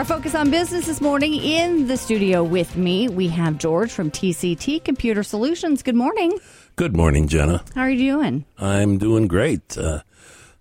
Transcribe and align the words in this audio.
Our 0.00 0.06
focus 0.06 0.34
on 0.34 0.50
business 0.50 0.86
this 0.86 1.02
morning 1.02 1.34
in 1.34 1.86
the 1.86 1.98
studio 1.98 2.42
with 2.42 2.74
me, 2.74 3.10
we 3.10 3.28
have 3.28 3.58
George 3.58 3.92
from 3.92 4.10
TCT 4.10 4.82
Computer 4.82 5.22
Solutions. 5.22 5.82
Good 5.82 5.94
morning. 5.94 6.38
Good 6.76 6.96
morning, 6.96 7.28
Jenna. 7.28 7.62
How 7.74 7.82
are 7.82 7.90
you 7.90 8.12
doing? 8.12 8.46
I'm 8.56 8.96
doing 8.96 9.28
great. 9.28 9.76
Uh, 9.76 10.00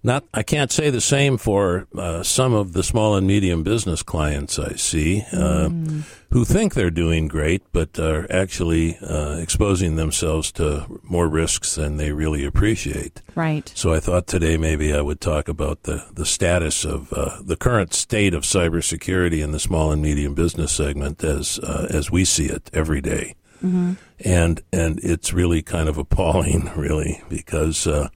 not, 0.01 0.23
I 0.33 0.43
can't 0.43 0.71
say 0.71 0.89
the 0.89 1.01
same 1.01 1.37
for 1.37 1.87
uh, 1.97 2.23
some 2.23 2.53
of 2.53 2.71
the 2.71 2.83
small 2.83 3.15
and 3.15 3.27
medium 3.27 3.63
business 3.63 4.01
clients 4.01 4.57
I 4.57 4.75
see 4.75 5.25
uh, 5.33 5.67
mm. 5.67 6.03
who 6.31 6.45
think 6.45 6.73
they're 6.73 6.89
doing 6.89 7.27
great, 7.27 7.63
but 7.73 7.99
are 7.99 8.25
actually 8.31 8.97
uh, 8.99 9.35
exposing 9.37 9.97
themselves 9.97 10.53
to 10.53 11.01
more 11.03 11.27
risks 11.27 11.75
than 11.75 11.97
they 11.97 12.13
really 12.13 12.45
appreciate. 12.45 13.21
Right. 13.35 13.69
So 13.75 13.93
I 13.93 13.99
thought 13.99 14.25
today 14.25 14.55
maybe 14.55 14.93
I 14.93 15.01
would 15.01 15.19
talk 15.19 15.49
about 15.49 15.83
the, 15.83 16.05
the 16.13 16.25
status 16.25 16.85
of 16.85 17.11
uh, 17.11 17.41
the 17.41 17.57
current 17.57 17.93
state 17.93 18.33
of 18.33 18.43
cybersecurity 18.43 19.43
in 19.43 19.51
the 19.51 19.59
small 19.59 19.91
and 19.91 20.01
medium 20.01 20.33
business 20.33 20.71
segment 20.71 21.23
as 21.25 21.59
uh, 21.59 21.87
as 21.89 22.09
we 22.09 22.23
see 22.23 22.45
it 22.45 22.69
every 22.73 23.01
day. 23.01 23.35
Mm-hmm. 23.57 23.93
And 24.23 24.61
and 24.71 24.99
it's 25.03 25.33
really 25.33 25.61
kind 25.61 25.89
of 25.89 25.97
appalling, 25.97 26.71
really, 26.77 27.21
because 27.27 27.85
uh, 27.85 28.07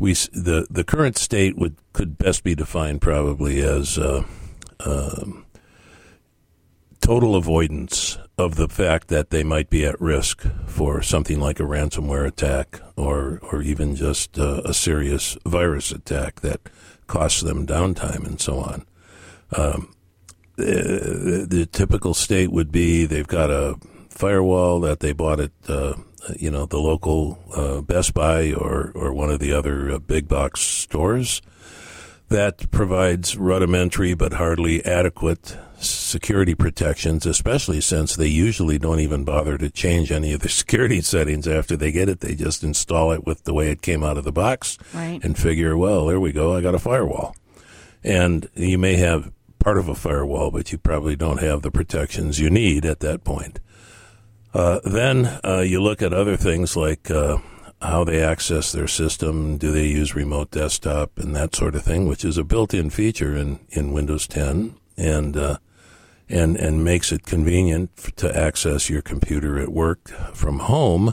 we 0.00 0.14
the 0.32 0.66
the 0.70 0.82
current 0.82 1.16
state 1.16 1.56
would 1.56 1.76
could 1.92 2.18
best 2.18 2.42
be 2.42 2.56
defined 2.56 3.00
probably 3.02 3.60
as 3.60 3.98
uh, 3.98 4.24
um, 4.80 5.44
total 7.00 7.36
avoidance 7.36 8.18
of 8.38 8.56
the 8.56 8.68
fact 8.68 9.08
that 9.08 9.28
they 9.28 9.44
might 9.44 9.68
be 9.68 9.84
at 9.84 10.00
risk 10.00 10.46
for 10.66 11.02
something 11.02 11.38
like 11.38 11.60
a 11.60 11.64
ransomware 11.64 12.26
attack 12.26 12.80
or 12.96 13.38
or 13.52 13.60
even 13.62 13.94
just 13.94 14.38
uh, 14.38 14.62
a 14.64 14.72
serious 14.72 15.36
virus 15.44 15.92
attack 15.92 16.40
that 16.40 16.60
costs 17.06 17.42
them 17.42 17.66
downtime 17.66 18.26
and 18.26 18.40
so 18.40 18.58
on. 18.58 18.86
Um, 19.52 19.94
the, 20.56 21.46
the, 21.48 21.66
typical 21.66 22.14
state 22.14 22.52
would 22.52 22.70
be 22.70 23.04
they've 23.04 23.26
got 23.26 23.50
a 23.50 23.76
firewall 24.08 24.78
that 24.80 25.00
they 25.00 25.12
bought 25.12 25.40
at 25.40 25.50
uh, 25.66 25.94
you 26.36 26.50
know, 26.50 26.66
the 26.66 26.78
local 26.78 27.38
uh, 27.54 27.80
Best 27.80 28.14
Buy 28.14 28.52
or, 28.52 28.92
or 28.94 29.12
one 29.12 29.30
of 29.30 29.40
the 29.40 29.52
other 29.52 29.90
uh, 29.90 29.98
big 29.98 30.28
box 30.28 30.60
stores 30.60 31.42
that 32.28 32.70
provides 32.70 33.36
rudimentary 33.36 34.14
but 34.14 34.34
hardly 34.34 34.84
adequate 34.84 35.56
security 35.78 36.54
protections, 36.54 37.26
especially 37.26 37.80
since 37.80 38.14
they 38.14 38.26
usually 38.26 38.78
don't 38.78 39.00
even 39.00 39.24
bother 39.24 39.58
to 39.58 39.70
change 39.70 40.12
any 40.12 40.32
of 40.32 40.40
the 40.40 40.48
security 40.60 41.00
settings 41.00 41.48
after 41.48 41.76
they 41.76 41.92
get 41.92 42.08
it. 42.08 42.20
They 42.20 42.34
just 42.34 42.62
install 42.62 43.12
it 43.12 43.26
with 43.26 43.44
the 43.44 43.54
way 43.54 43.70
it 43.70 43.82
came 43.82 44.04
out 44.04 44.18
of 44.18 44.24
the 44.24 44.32
box 44.32 44.78
right. 44.94 45.20
and 45.22 45.38
figure, 45.38 45.76
well, 45.76 46.06
there 46.06 46.20
we 46.20 46.32
go, 46.32 46.54
I 46.54 46.60
got 46.60 46.74
a 46.74 46.78
firewall. 46.78 47.34
And 48.02 48.48
you 48.54 48.78
may 48.78 48.96
have 48.96 49.32
part 49.58 49.78
of 49.78 49.88
a 49.88 49.94
firewall, 49.94 50.50
but 50.50 50.72
you 50.72 50.78
probably 50.78 51.16
don't 51.16 51.40
have 51.40 51.62
the 51.62 51.70
protections 51.70 52.38
you 52.38 52.48
need 52.48 52.84
at 52.84 53.00
that 53.00 53.24
point. 53.24 53.60
Uh, 54.52 54.80
then 54.84 55.40
uh, 55.44 55.60
you 55.60 55.80
look 55.80 56.02
at 56.02 56.12
other 56.12 56.36
things 56.36 56.76
like 56.76 57.10
uh, 57.10 57.38
how 57.80 58.04
they 58.04 58.22
access 58.22 58.72
their 58.72 58.88
system. 58.88 59.56
Do 59.56 59.70
they 59.70 59.86
use 59.86 60.14
remote 60.14 60.50
desktop 60.50 61.18
and 61.18 61.34
that 61.36 61.54
sort 61.54 61.74
of 61.74 61.82
thing, 61.82 62.06
which 62.08 62.24
is 62.24 62.36
a 62.36 62.44
built-in 62.44 62.90
feature 62.90 63.36
in, 63.36 63.60
in 63.70 63.92
Windows 63.92 64.26
10 64.26 64.74
and 64.96 65.36
uh, 65.36 65.58
and 66.28 66.56
and 66.56 66.84
makes 66.84 67.10
it 67.10 67.26
convenient 67.26 67.96
to 68.16 68.36
access 68.36 68.88
your 68.88 69.02
computer 69.02 69.58
at 69.58 69.70
work 69.70 70.08
from 70.32 70.60
home, 70.60 71.12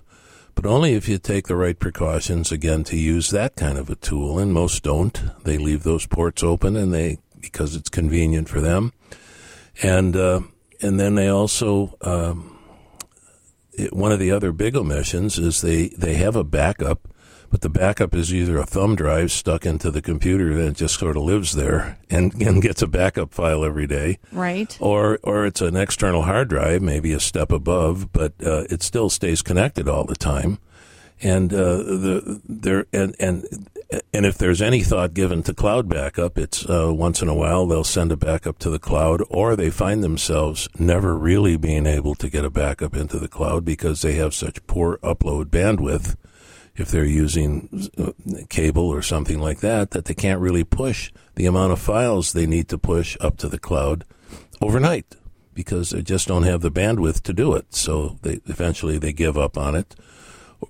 but 0.54 0.66
only 0.66 0.94
if 0.94 1.10
you 1.10 1.18
take 1.18 1.48
the 1.48 1.56
right 1.56 1.80
precautions 1.80 2.52
again 2.52 2.84
to 2.84 2.96
use 2.98 3.32
that 3.32 3.56
kind 3.56 3.80
of 3.80 3.90
a 3.90 3.96
tool. 3.96 4.38
And 4.38 4.54
most 4.54 4.84
don't. 4.84 5.20
They 5.44 5.58
leave 5.58 5.84
those 5.84 6.06
ports 6.06 6.44
open 6.44 6.76
and 6.76 6.94
they 6.94 7.18
because 7.40 7.76
it's 7.76 7.90
convenient 7.90 8.48
for 8.48 8.62
them, 8.62 8.94
and 9.82 10.16
uh, 10.16 10.42
and 10.82 11.00
then 11.00 11.16
they 11.16 11.28
also. 11.28 11.98
Um, 12.02 12.47
it, 13.78 13.94
one 13.94 14.12
of 14.12 14.20
the 14.20 14.32
other 14.32 14.52
big 14.52 14.76
omissions 14.76 15.38
is 15.38 15.62
they, 15.62 15.90
they 15.90 16.16
have 16.16 16.36
a 16.36 16.44
backup, 16.44 17.08
but 17.50 17.62
the 17.62 17.70
backup 17.70 18.14
is 18.14 18.34
either 18.34 18.58
a 18.58 18.66
thumb 18.66 18.96
drive 18.96 19.32
stuck 19.32 19.66
into 19.66 19.90
the 19.92 20.02
computer 20.02 20.54
that 20.56 20.76
just 20.76 21.00
sort 21.00 21.16
of 21.16 21.24
lives 21.24 21.54
there 21.54 21.98
and, 22.10 22.34
and 22.42 22.62
gets 22.62 22.82
a 22.82 22.88
backup 22.88 23.34
file 23.34 23.64
every 23.64 23.88
day. 23.88 24.18
Right. 24.32 24.78
Or, 24.82 25.20
or 25.24 25.46
it's 25.46 25.62
an 25.62 25.76
external 25.76 26.24
hard 26.24 26.50
drive, 26.50 26.82
maybe 26.82 27.14
a 27.14 27.20
step 27.20 27.52
above, 27.52 28.12
but 28.12 28.34
uh, 28.44 28.66
it 28.70 28.84
still 28.84 29.10
stays 29.10 29.42
connected 29.42 29.88
all 29.88 30.04
the 30.04 30.16
time. 30.16 30.60
And 31.20 31.52
uh, 31.52 31.78
the 31.78 32.42
there 32.48 32.86
and 32.94 33.16
and 33.20 33.70
and 34.14 34.26
if 34.26 34.38
there's 34.38 34.62
any 34.62 34.82
thought 34.82 35.14
given 35.14 35.44
to 35.44 35.54
cloud 35.54 35.88
backup, 35.88 36.38
it's 36.38 36.68
uh, 36.70 36.92
once 36.94 37.22
in 37.22 37.30
a 37.30 37.36
while 37.36 37.66
they'll 37.66 37.84
send 37.84 38.12
a 38.12 38.18
backup 38.18 38.60
to 38.60 38.70
the 38.70 38.80
cloud, 38.80 39.22
or 39.30 39.56
they 39.56 39.70
find 39.70 40.04
themselves 40.04 40.68
never 40.78 41.18
really 41.18 41.56
being 41.56 41.86
able 41.86 42.16
to 42.16 42.30
get 42.30 42.44
a 42.44 42.50
backup 42.50 42.96
into 42.96 43.18
the 43.18 43.30
cloud 43.30 43.64
because 43.64 44.02
they 44.02 44.14
have 44.14 44.34
such 44.34 44.66
poor 44.68 44.98
upload 44.98 45.46
bandwidth. 45.46 46.16
If 46.76 46.90
they're 46.90 47.06
using 47.06 47.90
uh, 47.98 48.12
cable 48.50 48.88
or 48.88 49.02
something 49.02 49.40
like 49.40 49.62
that, 49.62 49.92
that 49.92 50.06
they 50.06 50.14
can't 50.14 50.42
really 50.42 50.64
push 50.64 51.12
the 51.36 51.48
amount 51.48 51.72
of 51.72 51.80
files 51.80 52.34
they 52.34 52.46
need 52.46 52.68
to 52.70 52.78
push 52.78 53.18
up 53.20 53.38
to 53.38 53.50
the 53.50 53.58
cloud 53.58 54.04
overnight 54.62 55.16
because 55.56 55.90
they 55.90 56.04
just 56.04 56.28
don't 56.28 56.44
have 56.44 56.62
the 56.62 56.70
bandwidth 56.70 57.22
to 57.24 57.34
do 57.34 57.54
it. 57.56 57.74
So 57.74 58.20
they 58.22 58.42
eventually 58.46 59.00
they 59.00 59.12
give 59.12 59.40
up 59.40 59.58
on 59.58 59.74
it 59.74 59.96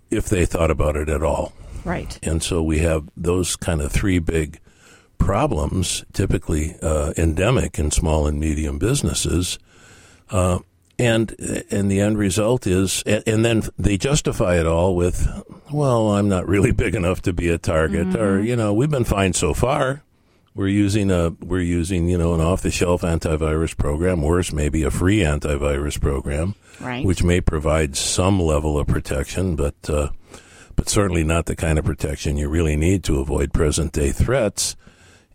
if 0.10 0.30
they 0.30 0.46
thought 0.46 0.72
about 0.72 0.96
it 0.96 1.10
at 1.10 1.24
all. 1.24 1.52
Right. 1.88 2.20
And 2.22 2.44
so 2.44 2.62
we 2.62 2.80
have 2.80 3.08
those 3.16 3.56
kind 3.56 3.82
of 3.82 3.92
three 3.92 4.20
big 4.20 4.60
problems, 5.18 6.04
typically 6.14 6.76
uh, 6.82 7.14
endemic 7.18 7.80
in 7.80 7.92
small 7.92 8.28
and 8.28 8.40
medium 8.40 8.78
businesses. 8.78 9.58
Uh, 10.30 10.60
and 11.00 11.36
and 11.72 11.92
the 11.92 12.02
end 12.02 12.18
result 12.18 12.66
is, 12.66 13.04
and, 13.06 13.24
and, 13.28 13.46
then 13.46 13.64
they 13.78 13.98
justify 13.98 14.60
it 14.60 14.66
all 14.66 14.96
with, 14.96 15.28
well, 15.72 16.14
I'm 16.14 16.28
not 16.28 16.48
really 16.48 16.72
big 16.84 16.96
enough 16.96 17.22
to 17.24 17.34
be 17.34 17.50
a 17.50 17.58
target, 17.58 18.08
mm-hmm. 18.08 18.22
or 18.22 18.42
you 18.42 18.56
know, 18.56 18.74
we've 18.74 18.90
been 18.90 19.04
fine 19.04 19.34
so 19.34 19.54
far. 19.54 20.04
We're 20.56 20.68
using 20.70 21.12
a 21.12 21.30
we're 21.40 21.62
using 21.62 22.10
you 22.10 22.18
know 22.18 22.34
an 22.34 22.42
off 22.42 22.64
the 22.64 22.72
shelf 22.72 23.04
antivirus 23.04 23.78
program, 23.78 24.24
worse 24.24 24.52
maybe 24.52 24.82
a 24.84 24.90
free 24.90 25.20
antivirus 25.20 26.02
program, 26.02 26.56
right. 26.82 27.06
which 27.06 27.24
may 27.24 27.42
provide 27.42 27.96
some 27.96 28.40
level 28.40 28.80
of 28.80 28.88
protection, 28.88 29.56
but 29.56 29.76
uh, 29.88 30.10
but 30.78 30.88
certainly 30.88 31.26
not 31.26 31.48
the 31.48 31.56
kind 31.56 31.78
of 31.78 31.84
protection 31.84 32.38
you 32.38 32.48
really 32.48 32.78
need 32.78 33.04
to 33.04 33.20
avoid 33.20 33.52
present 33.52 33.92
day 33.92 34.12
threats. 34.12 34.78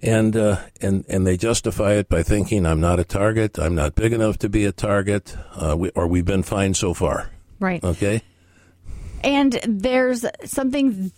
And, 0.01 0.35
uh, 0.37 0.61
and, 0.81 1.05
and 1.09 1.27
they 1.27 1.37
justify 1.37 1.93
it 1.93 2.09
by 2.09 2.23
thinking, 2.23 2.65
I'm 2.65 2.81
not 2.81 2.99
a 2.99 3.05
target, 3.05 3.59
I'm 3.59 3.75
not 3.75 3.95
big 3.95 4.13
enough 4.13 4.39
to 4.39 4.49
be 4.49 4.65
a 4.65 4.73
target, 4.73 5.37
uh, 5.55 5.77
we, 5.79 5.91
or 5.91 6.07
we've 6.07 6.25
been 6.25 6.43
fine 6.43 6.75
so 6.75 6.95
far. 6.95 7.31
Right. 7.61 7.85
Okay. 7.85 8.23
And 9.23 9.61
there's 9.65 10.25
something 10.45 11.13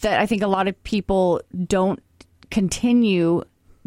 that 0.00 0.18
I 0.18 0.26
think 0.26 0.42
a 0.42 0.48
lot 0.48 0.66
of 0.66 0.82
people 0.82 1.42
don't 1.66 2.02
continue 2.50 3.42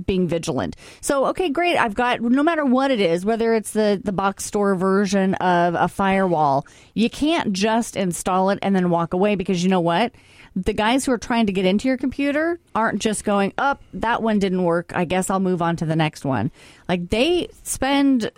being 0.05 0.27
vigilant. 0.27 0.75
So, 1.01 1.25
okay, 1.27 1.49
great. 1.49 1.77
I've 1.77 1.95
got 1.95 2.21
no 2.21 2.43
matter 2.43 2.65
what 2.65 2.91
it 2.91 2.99
is, 2.99 3.25
whether 3.25 3.53
it's 3.53 3.71
the 3.71 3.99
the 4.03 4.11
box 4.11 4.45
store 4.45 4.75
version 4.75 5.33
of 5.35 5.75
a 5.75 5.87
firewall, 5.87 6.65
you 6.93 7.09
can't 7.09 7.53
just 7.53 7.95
install 7.95 8.49
it 8.49 8.59
and 8.61 8.75
then 8.75 8.89
walk 8.89 9.13
away 9.13 9.35
because 9.35 9.63
you 9.63 9.69
know 9.69 9.81
what? 9.81 10.11
The 10.55 10.73
guys 10.73 11.05
who 11.05 11.11
are 11.11 11.17
trying 11.19 11.45
to 11.47 11.51
get 11.51 11.65
into 11.65 11.87
your 11.87 11.97
computer 11.97 12.59
aren't 12.73 12.99
just 13.01 13.23
going, 13.23 13.53
"Up, 13.57 13.81
oh, 13.83 13.87
that 13.99 14.23
one 14.23 14.39
didn't 14.39 14.63
work. 14.63 14.91
I 14.95 15.05
guess 15.05 15.29
I'll 15.29 15.39
move 15.39 15.61
on 15.61 15.75
to 15.77 15.85
the 15.85 15.95
next 15.95 16.25
one." 16.25 16.51
Like 16.87 17.09
they 17.09 17.49
spend 17.63 18.31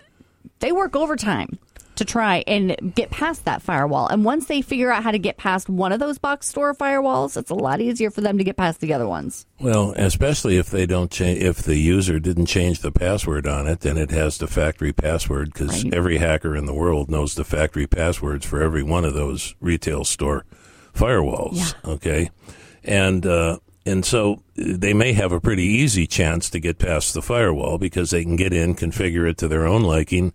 they 0.60 0.72
work 0.72 0.96
overtime 0.96 1.58
to 2.00 2.04
try 2.06 2.42
and 2.46 2.94
get 2.94 3.10
past 3.10 3.44
that 3.44 3.60
firewall. 3.60 4.06
And 4.06 4.24
once 4.24 4.46
they 4.46 4.62
figure 4.62 4.90
out 4.90 5.02
how 5.02 5.10
to 5.10 5.18
get 5.18 5.36
past 5.36 5.68
one 5.68 5.92
of 5.92 6.00
those 6.00 6.16
box 6.16 6.48
store 6.48 6.74
firewalls, 6.74 7.36
it's 7.36 7.50
a 7.50 7.54
lot 7.54 7.82
easier 7.82 8.10
for 8.10 8.22
them 8.22 8.38
to 8.38 8.44
get 8.44 8.56
past 8.56 8.80
the 8.80 8.94
other 8.94 9.06
ones. 9.06 9.44
Well, 9.60 9.92
especially 9.96 10.56
if 10.56 10.70
they 10.70 10.86
don't 10.86 11.10
change, 11.10 11.42
if 11.42 11.58
the 11.58 11.76
user 11.76 12.18
didn't 12.18 12.46
change 12.46 12.80
the 12.80 12.90
password 12.90 13.46
on 13.46 13.66
it, 13.66 13.80
then 13.80 13.98
it 13.98 14.10
has 14.12 14.38
the 14.38 14.46
factory 14.46 14.94
password 14.94 15.52
because 15.52 15.84
right. 15.84 15.92
every 15.92 16.16
hacker 16.16 16.56
in 16.56 16.64
the 16.64 16.72
world 16.72 17.10
knows 17.10 17.34
the 17.34 17.44
factory 17.44 17.86
passwords 17.86 18.46
for 18.46 18.62
every 18.62 18.82
one 18.82 19.04
of 19.04 19.12
those 19.12 19.54
retail 19.60 20.02
store 20.04 20.46
firewalls. 20.94 21.74
Yeah. 21.84 21.92
Okay, 21.92 22.30
and 22.82 23.26
uh, 23.26 23.58
and 23.84 24.06
so 24.06 24.42
they 24.54 24.94
may 24.94 25.12
have 25.12 25.32
a 25.32 25.40
pretty 25.40 25.64
easy 25.64 26.06
chance 26.06 26.48
to 26.48 26.60
get 26.60 26.78
past 26.78 27.12
the 27.12 27.20
firewall 27.20 27.76
because 27.76 28.08
they 28.08 28.22
can 28.22 28.36
get 28.36 28.54
in, 28.54 28.74
configure 28.74 29.28
it 29.28 29.36
to 29.36 29.48
their 29.48 29.66
own 29.66 29.82
liking 29.82 30.32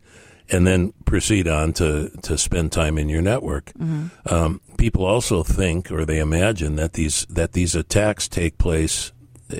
and 0.49 0.65
then 0.65 0.93
proceed 1.05 1.47
on 1.47 1.73
to, 1.73 2.09
to 2.21 2.37
spend 2.37 2.71
time 2.71 2.97
in 2.97 3.09
your 3.09 3.21
network. 3.21 3.71
Mm-hmm. 3.73 4.07
Um, 4.33 4.61
people 4.77 5.05
also 5.05 5.43
think 5.43 5.91
or 5.91 6.05
they 6.05 6.19
imagine 6.19 6.75
that 6.75 6.93
these 6.93 7.25
that 7.29 7.53
these 7.53 7.75
attacks 7.75 8.27
take 8.27 8.57
place, 8.57 9.11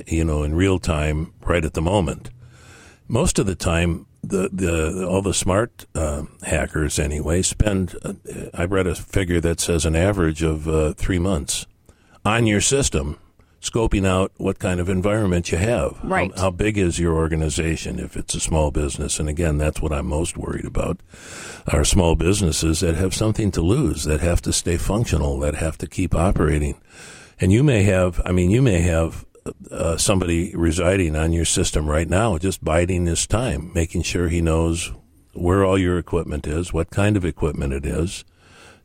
you 0.08 0.24
know, 0.24 0.44
in 0.44 0.56
real 0.56 0.80
time, 0.80 1.34
right 1.42 1.66
at 1.66 1.74
the 1.74 1.82
moment. 1.82 2.30
Most 3.08 3.40
of 3.40 3.46
the 3.46 3.56
time, 3.56 4.08
the, 4.24 4.50
the 4.52 5.08
all 5.08 5.22
the 5.22 5.34
smart 5.34 5.86
uh, 5.96 6.24
hackers 6.44 7.00
anyway 7.00 7.42
spend. 7.42 7.96
Uh, 8.04 8.14
I 8.54 8.66
read 8.66 8.88
a 8.88 8.96
figure 8.96 9.40
that 9.42 9.60
says 9.60 9.86
an 9.86 9.96
average 9.96 10.42
of 10.42 10.68
uh, 10.68 10.94
three 10.94 11.20
months 11.20 11.68
on 12.24 12.48
your 12.48 12.62
system 12.62 13.20
scoping 13.66 14.06
out 14.06 14.32
what 14.38 14.60
kind 14.60 14.80
of 14.80 14.90
environment 14.90 15.52
you 15.52 15.58
have. 15.58 16.00
Right. 16.04 16.32
How, 16.36 16.44
how 16.44 16.52
big 16.52 16.78
is 16.78 17.00
your 17.00 17.16
organization 17.16 18.00
if 18.00 18.16
it's 18.16 18.36
a 18.36 18.40
small 18.40 18.72
business? 18.72 19.20
And 19.20 19.28
again, 19.28 19.58
that's 19.58 19.82
what 19.82 19.92
I'm 19.92 20.08
most 20.08 20.38
worried 20.38 20.66
about. 20.66 21.00
Are 21.68 21.84
small 21.84 22.16
businesses 22.16 22.82
that 22.82 22.96
have 22.96 23.14
something 23.14 23.52
to 23.52 23.62
lose, 23.62 24.04
that 24.04 24.22
have 24.22 24.42
to 24.44 24.54
stay 24.54 24.78
functional, 24.78 25.40
that 25.40 25.56
have 25.56 25.78
to 25.80 25.88
keep 25.88 26.14
operating. 26.14 26.80
And 27.42 27.52
you 27.52 27.64
may 27.64 27.84
have, 27.84 28.22
I 28.24 28.32
mean, 28.32 28.52
you 28.52 28.62
may 28.62 28.82
have 28.82 29.26
uh, 29.72 29.98
somebody 29.98 30.56
residing 30.56 31.16
on 31.16 31.34
your 31.34 31.46
system 31.46 31.88
right 31.88 32.10
now, 32.10 32.38
just 32.38 32.64
biding 32.64 33.08
his 33.08 33.28
time, 33.28 33.72
making 33.74 34.04
sure 34.04 34.30
he 34.30 34.42
knows 34.42 34.92
where 35.34 35.66
all 35.66 35.78
your 35.78 35.98
equipment 35.98 36.48
is, 36.48 36.72
what 36.72 36.90
kind 36.92 37.18
of 37.18 37.26
equipment 37.26 37.74
it 37.74 37.86
is. 37.86 38.24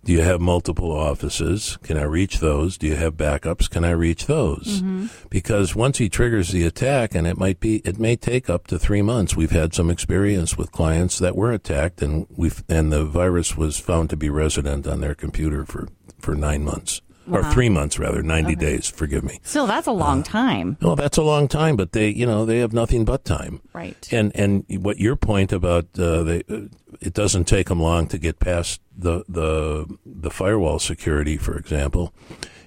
Do 0.02 0.12
you 0.12 0.23
have 0.23 0.41
multiple 0.41 0.91
offices? 0.91 1.79
Can 1.82 1.99
I 1.99 2.05
reach 2.05 2.41
those? 2.41 2.79
Do 2.79 2.87
you 2.87 2.97
have 2.97 3.17
backups? 3.17 3.69
Can 3.69 3.85
I 3.85 3.91
reach 3.91 4.26
those? 4.26 4.81
Mm-hmm. 4.81 5.06
Because 5.29 5.76
once 5.76 5.99
he 5.99 6.08
triggers 6.08 6.50
the 6.50 6.64
attack, 6.64 7.14
and 7.14 7.26
it 7.26 7.37
might 7.37 7.61
be, 7.61 7.76
it 7.79 7.99
may 7.99 8.17
take 8.17 8.49
up 8.49 8.67
to 8.69 8.79
three 8.79 9.02
months. 9.02 9.37
We've 9.37 9.50
had 9.50 9.75
some 9.75 9.91
experience 9.91 10.56
with 10.56 10.73
clients 10.73 11.19
that 11.19 11.37
were 11.37 11.52
attacked, 11.52 12.00
and 12.00 12.26
we've 12.35 12.64
and 12.69 12.91
the 12.91 13.05
virus 13.05 13.56
was 13.56 13.79
found 13.79 14.11
to 14.11 14.17
be 14.17 14.31
resident 14.31 14.87
on 14.87 15.00
their 15.00 15.14
computer 15.14 15.67
for 15.67 15.88
for 16.19 16.35
nine 16.35 16.64
months 16.64 17.03
or 17.32 17.44
three 17.53 17.69
months 17.69 17.99
rather, 17.99 18.23
ninety 18.23 18.53
okay. 18.53 18.73
days. 18.73 18.88
Forgive 18.88 19.25
me. 19.25 19.41
Still, 19.43 19.67
that's 19.67 19.87
a 19.87 19.93
long 19.93 20.20
uh, 20.20 20.25
time. 20.25 20.76
Well, 20.81 20.96
that's 20.96 21.17
a 21.17 21.23
long 21.23 21.49
time, 21.49 21.76
but 21.76 21.93
they, 21.93 22.08
you 22.08 22.26
know, 22.26 22.44
they 22.44 22.58
have 22.58 22.73
nothing 22.73 23.05
but 23.05 23.25
time. 23.25 23.61
Right. 23.73 24.08
And 24.12 24.32
and 24.35 24.64
what 24.69 24.99
your 24.99 25.17
point 25.17 25.53
about 25.53 25.87
uh, 25.99 26.23
they, 26.23 26.43
uh, 26.49 26.62
it 27.00 27.14
doesn't 27.14 27.44
take 27.44 27.69
them 27.69 27.81
long 27.81 28.06
to 28.08 28.19
get 28.19 28.41
past 28.41 28.81
the 29.00 29.25
the 29.29 29.99
the 30.05 30.31
firewall 30.31 30.79
security, 30.79 31.37
for 31.37 31.56
example. 31.56 32.14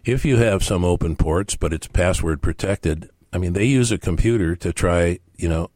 If 0.05 0.25
you 0.25 0.37
have 0.37 0.63
some 0.63 0.83
open 0.83 1.15
ports, 1.15 1.55
but 1.55 1.71
it's 1.71 1.87
password 1.87 2.41
protected, 2.41 3.09
I 3.31 3.37
mean, 3.37 3.53
they 3.53 3.63
use 3.63 3.89
a 3.89 3.97
computer 3.97 4.53
to 4.57 4.73
try, 4.73 5.19
you 5.37 5.47
know, 5.47 5.69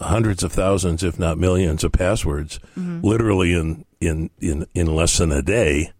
hundreds 0.00 0.42
of 0.42 0.52
thousands, 0.52 1.04
if 1.04 1.16
not 1.16 1.38
millions, 1.38 1.84
of 1.84 1.92
passwords, 1.92 2.58
mm-hmm. 2.76 3.06
literally 3.06 3.52
in 3.54 3.84
in 4.00 4.30
in 4.40 4.66
in 4.74 4.86
less 4.86 5.18
than 5.18 5.30
a 5.30 5.42
day 5.42 5.92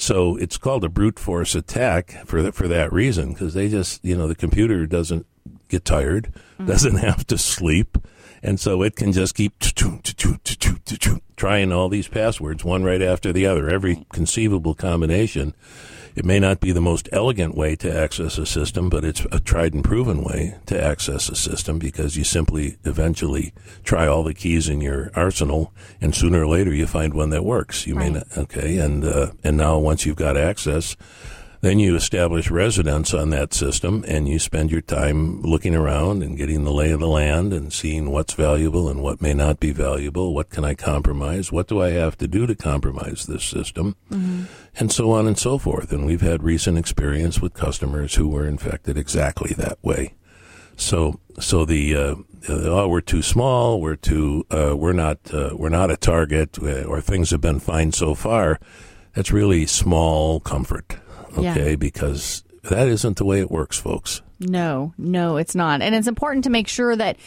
so 0.00 0.36
it's 0.36 0.56
called 0.56 0.82
a 0.82 0.88
brute 0.88 1.18
force 1.18 1.54
attack 1.54 2.12
for 2.24 2.40
the, 2.40 2.52
for 2.52 2.66
that 2.66 2.90
reason 2.90 3.34
because 3.34 3.52
they 3.52 3.68
just 3.68 4.02
you 4.02 4.16
know 4.16 4.26
the 4.26 4.34
computer 4.34 4.86
doesn't 4.86 5.26
get 5.68 5.84
tired, 5.84 6.32
mm-hmm. 6.54 6.66
doesn't 6.66 6.96
have 7.08 7.26
to 7.26 7.36
sleep, 7.36 7.98
and 8.42 8.58
so 8.58 8.82
it 8.82 8.96
can 8.96 9.12
just 9.12 9.34
keep 9.34 9.58
trying 11.36 11.72
all 11.72 11.88
these 11.88 12.08
passwords 12.08 12.64
one 12.64 12.84
right 12.84 13.02
after 13.02 13.32
the 13.32 13.46
other, 13.46 13.68
every 13.68 14.06
conceivable 14.12 14.74
combination 14.74 15.54
it 16.14 16.24
may 16.24 16.40
not 16.40 16.60
be 16.60 16.72
the 16.72 16.80
most 16.80 17.08
elegant 17.12 17.54
way 17.54 17.76
to 17.76 17.92
access 17.92 18.36
a 18.38 18.46
system, 18.46 18.88
but 18.88 19.04
it's 19.04 19.24
a 19.30 19.40
tried 19.40 19.74
and 19.74 19.84
proven 19.84 20.22
way 20.22 20.56
to 20.66 20.82
access 20.82 21.28
a 21.28 21.36
system 21.36 21.78
because 21.78 22.16
you 22.16 22.24
simply 22.24 22.76
eventually 22.84 23.52
try 23.84 24.06
all 24.06 24.24
the 24.24 24.34
keys 24.34 24.68
in 24.68 24.80
your 24.80 25.10
arsenal, 25.14 25.72
and 26.00 26.14
sooner 26.14 26.42
or 26.42 26.46
later 26.46 26.74
you 26.74 26.86
find 26.86 27.14
one 27.14 27.30
that 27.30 27.44
works. 27.44 27.86
You 27.86 27.94
right. 27.94 28.12
may 28.12 28.18
not, 28.18 28.26
okay, 28.36 28.78
and 28.78 29.04
uh, 29.04 29.32
and 29.44 29.56
now 29.56 29.78
once 29.78 30.04
you've 30.04 30.16
got 30.16 30.36
access, 30.36 30.96
then 31.60 31.78
you 31.78 31.94
establish 31.94 32.50
residence 32.50 33.12
on 33.12 33.30
that 33.30 33.52
system 33.52 34.02
and 34.08 34.26
you 34.26 34.38
spend 34.38 34.70
your 34.70 34.80
time 34.80 35.42
looking 35.42 35.74
around 35.74 36.22
and 36.22 36.38
getting 36.38 36.64
the 36.64 36.72
lay 36.72 36.90
of 36.90 37.00
the 37.00 37.08
land 37.08 37.52
and 37.52 37.72
seeing 37.72 38.10
what's 38.10 38.32
valuable 38.32 38.88
and 38.88 39.02
what 39.02 39.20
may 39.20 39.34
not 39.34 39.60
be 39.60 39.70
valuable. 39.70 40.34
What 40.34 40.48
can 40.48 40.64
I 40.64 40.74
compromise? 40.74 41.52
What 41.52 41.68
do 41.68 41.82
I 41.82 41.90
have 41.90 42.16
to 42.18 42.28
do 42.28 42.46
to 42.46 42.54
compromise 42.54 43.26
this 43.26 43.44
system? 43.44 43.96
Mm-hmm. 44.10 44.44
And 44.76 44.90
so 44.90 45.10
on 45.12 45.26
and 45.26 45.36
so 45.36 45.58
forth. 45.58 45.92
And 45.92 46.06
we've 46.06 46.22
had 46.22 46.42
recent 46.42 46.78
experience 46.78 47.42
with 47.42 47.52
customers 47.52 48.14
who 48.14 48.28
were 48.28 48.46
infected 48.46 48.96
exactly 48.96 49.52
that 49.54 49.78
way. 49.82 50.14
So, 50.76 51.20
so 51.38 51.66
the, 51.66 51.94
uh, 51.94 52.14
oh, 52.48 52.88
we're 52.88 53.02
too 53.02 53.20
small, 53.20 53.82
we're 53.82 53.96
too, 53.96 54.46
uh, 54.50 54.74
we're 54.74 54.94
not, 54.94 55.18
uh, 55.34 55.50
we're 55.52 55.68
not 55.68 55.90
a 55.90 55.96
target, 55.98 56.58
uh, 56.62 56.84
or 56.84 57.02
things 57.02 57.32
have 57.32 57.42
been 57.42 57.60
fine 57.60 57.92
so 57.92 58.14
far. 58.14 58.58
That's 59.12 59.30
really 59.30 59.66
small 59.66 60.40
comfort 60.40 60.99
okay? 61.32 61.70
Yeah. 61.70 61.76
Because 61.76 62.44
that 62.64 62.88
isn't 62.88 63.16
the 63.16 63.24
way 63.24 63.40
it 63.40 63.50
works, 63.50 63.78
folks. 63.78 64.22
No, 64.40 64.94
no, 64.96 65.36
it's 65.36 65.54
not. 65.54 65.82
And 65.82 65.94
it's 65.94 66.08
important 66.08 66.44
to 66.44 66.50
make 66.50 66.66
sure 66.66 66.96
that 66.96 67.18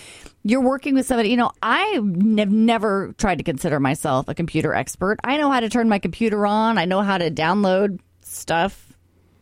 you're 0.44 0.62
working 0.62 0.96
with 0.96 1.06
somebody. 1.06 1.30
You 1.30 1.38
know, 1.38 1.52
I 1.62 1.84
have 1.94 2.06
never 2.06 3.14
tried 3.18 3.38
to 3.38 3.44
consider 3.44 3.80
myself 3.80 4.28
a 4.28 4.34
computer 4.34 4.74
expert. 4.74 5.20
I 5.24 5.38
know 5.38 5.52
how 5.52 5.60
to 5.60 5.70
turn 5.70 5.90
my 5.90 6.00
computer 6.00 6.46
on, 6.48 6.78
I 6.78 6.86
know 6.86 7.02
how 7.02 7.18
to 7.18 7.30
download 7.30 8.00
stuff 8.22 8.94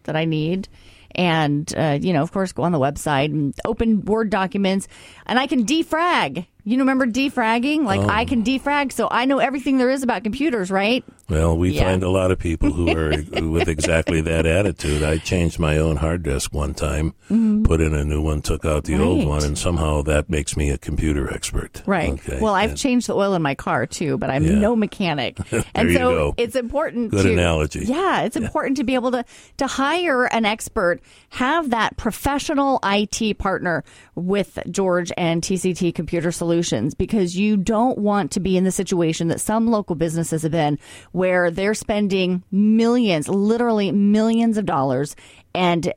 that 0.04 0.16
I 0.16 0.26
need. 0.26 0.68
And, 1.14 1.74
uh, 1.76 2.00
you 2.02 2.14
know, 2.14 2.22
of 2.22 2.32
course, 2.32 2.54
go 2.54 2.64
on 2.64 2.72
the 2.72 2.80
website 2.80 3.26
and 3.26 3.54
open 3.66 4.06
Word 4.06 4.30
documents, 4.30 4.88
and 5.26 5.38
I 5.38 5.48
can 5.48 5.66
defrag. 5.66 6.46
You 6.64 6.78
remember 6.78 7.06
defragging? 7.06 7.84
Like, 7.84 8.02
oh. 8.02 8.08
I 8.08 8.24
can 8.24 8.44
defrag, 8.44 8.94
so 8.94 9.10
I 9.12 9.26
know 9.26 9.40
everything 9.40 9.78
there 9.78 9.90
is 9.90 10.04
about 10.04 10.24
computers, 10.24 10.72
right? 10.72 11.04
Well, 11.32 11.58
we 11.58 11.72
yeah. 11.72 11.86
find 11.86 12.04
a 12.04 12.10
lot 12.10 12.32
of 12.32 12.40
people 12.40 12.72
who 12.72 12.90
are 12.98 13.12
with 13.42 13.70
exactly 13.70 14.20
that 14.20 14.46
attitude. 14.46 15.02
I 15.02 15.18
changed 15.18 15.60
my 15.60 15.78
own 15.78 15.96
hard 15.96 16.24
disk 16.24 16.54
one 16.54 16.74
time, 16.74 17.14
mm-hmm. 17.30 17.64
put 17.64 17.80
in 17.80 17.96
a 17.96 18.04
new 18.04 18.22
one, 18.22 18.42
took 18.42 18.66
out 18.66 18.84
the 18.84 18.96
right. 18.96 19.02
old 19.02 19.26
one, 19.26 19.44
and 19.46 19.58
somehow 19.58 20.02
that 20.04 20.30
makes 20.30 20.58
me 20.58 20.70
a 20.72 20.78
computer 20.78 21.34
expert. 21.34 21.84
Right. 21.86 22.12
Okay. 22.12 22.40
Well, 22.42 22.54
I've 22.54 22.72
and, 22.72 22.78
changed 22.78 23.08
the 23.08 23.16
oil 23.16 23.34
in 23.34 23.42
my 23.42 23.56
car 23.56 23.86
too, 23.86 24.18
but 24.18 24.30
I'm 24.30 24.44
yeah. 24.44 24.60
no 24.60 24.76
mechanic. 24.76 25.40
and 25.74 25.94
so 25.94 26.34
it's 26.36 26.58
important 26.58 27.12
Good 27.12 27.24
to, 27.24 27.32
analogy. 27.32 27.86
Yeah, 27.86 28.24
it's 28.24 28.36
yeah. 28.36 28.44
important 28.44 28.76
to 28.78 28.84
be 28.84 28.96
able 28.96 29.12
to 29.12 29.24
to 29.58 29.68
hire 29.68 30.26
an 30.26 30.44
expert, 30.44 31.00
have 31.30 31.70
that 31.70 31.96
professional 31.96 32.82
IT 32.84 33.38
partner 33.38 33.86
with 34.16 34.60
George 34.70 35.14
and 35.16 35.42
TCT 35.42 35.96
Computer 35.96 36.34
Solutions 36.34 36.94
because 36.94 37.38
you 37.38 37.56
don't 37.56 37.98
want 37.98 38.32
to 38.32 38.42
be 38.42 38.58
in 38.58 38.66
the 38.66 38.72
situation 38.72 39.30
that 39.30 39.40
some 39.40 39.72
local 39.72 39.96
businesses 39.96 40.44
have 40.44 40.52
been 40.52 40.78
where 41.22 41.52
they're 41.52 41.76
spending 41.76 42.42
millions, 42.50 43.30
literally 43.30 43.92
millions 43.92 44.58
of 44.58 44.66
dollars 44.66 45.16
and 45.54 45.94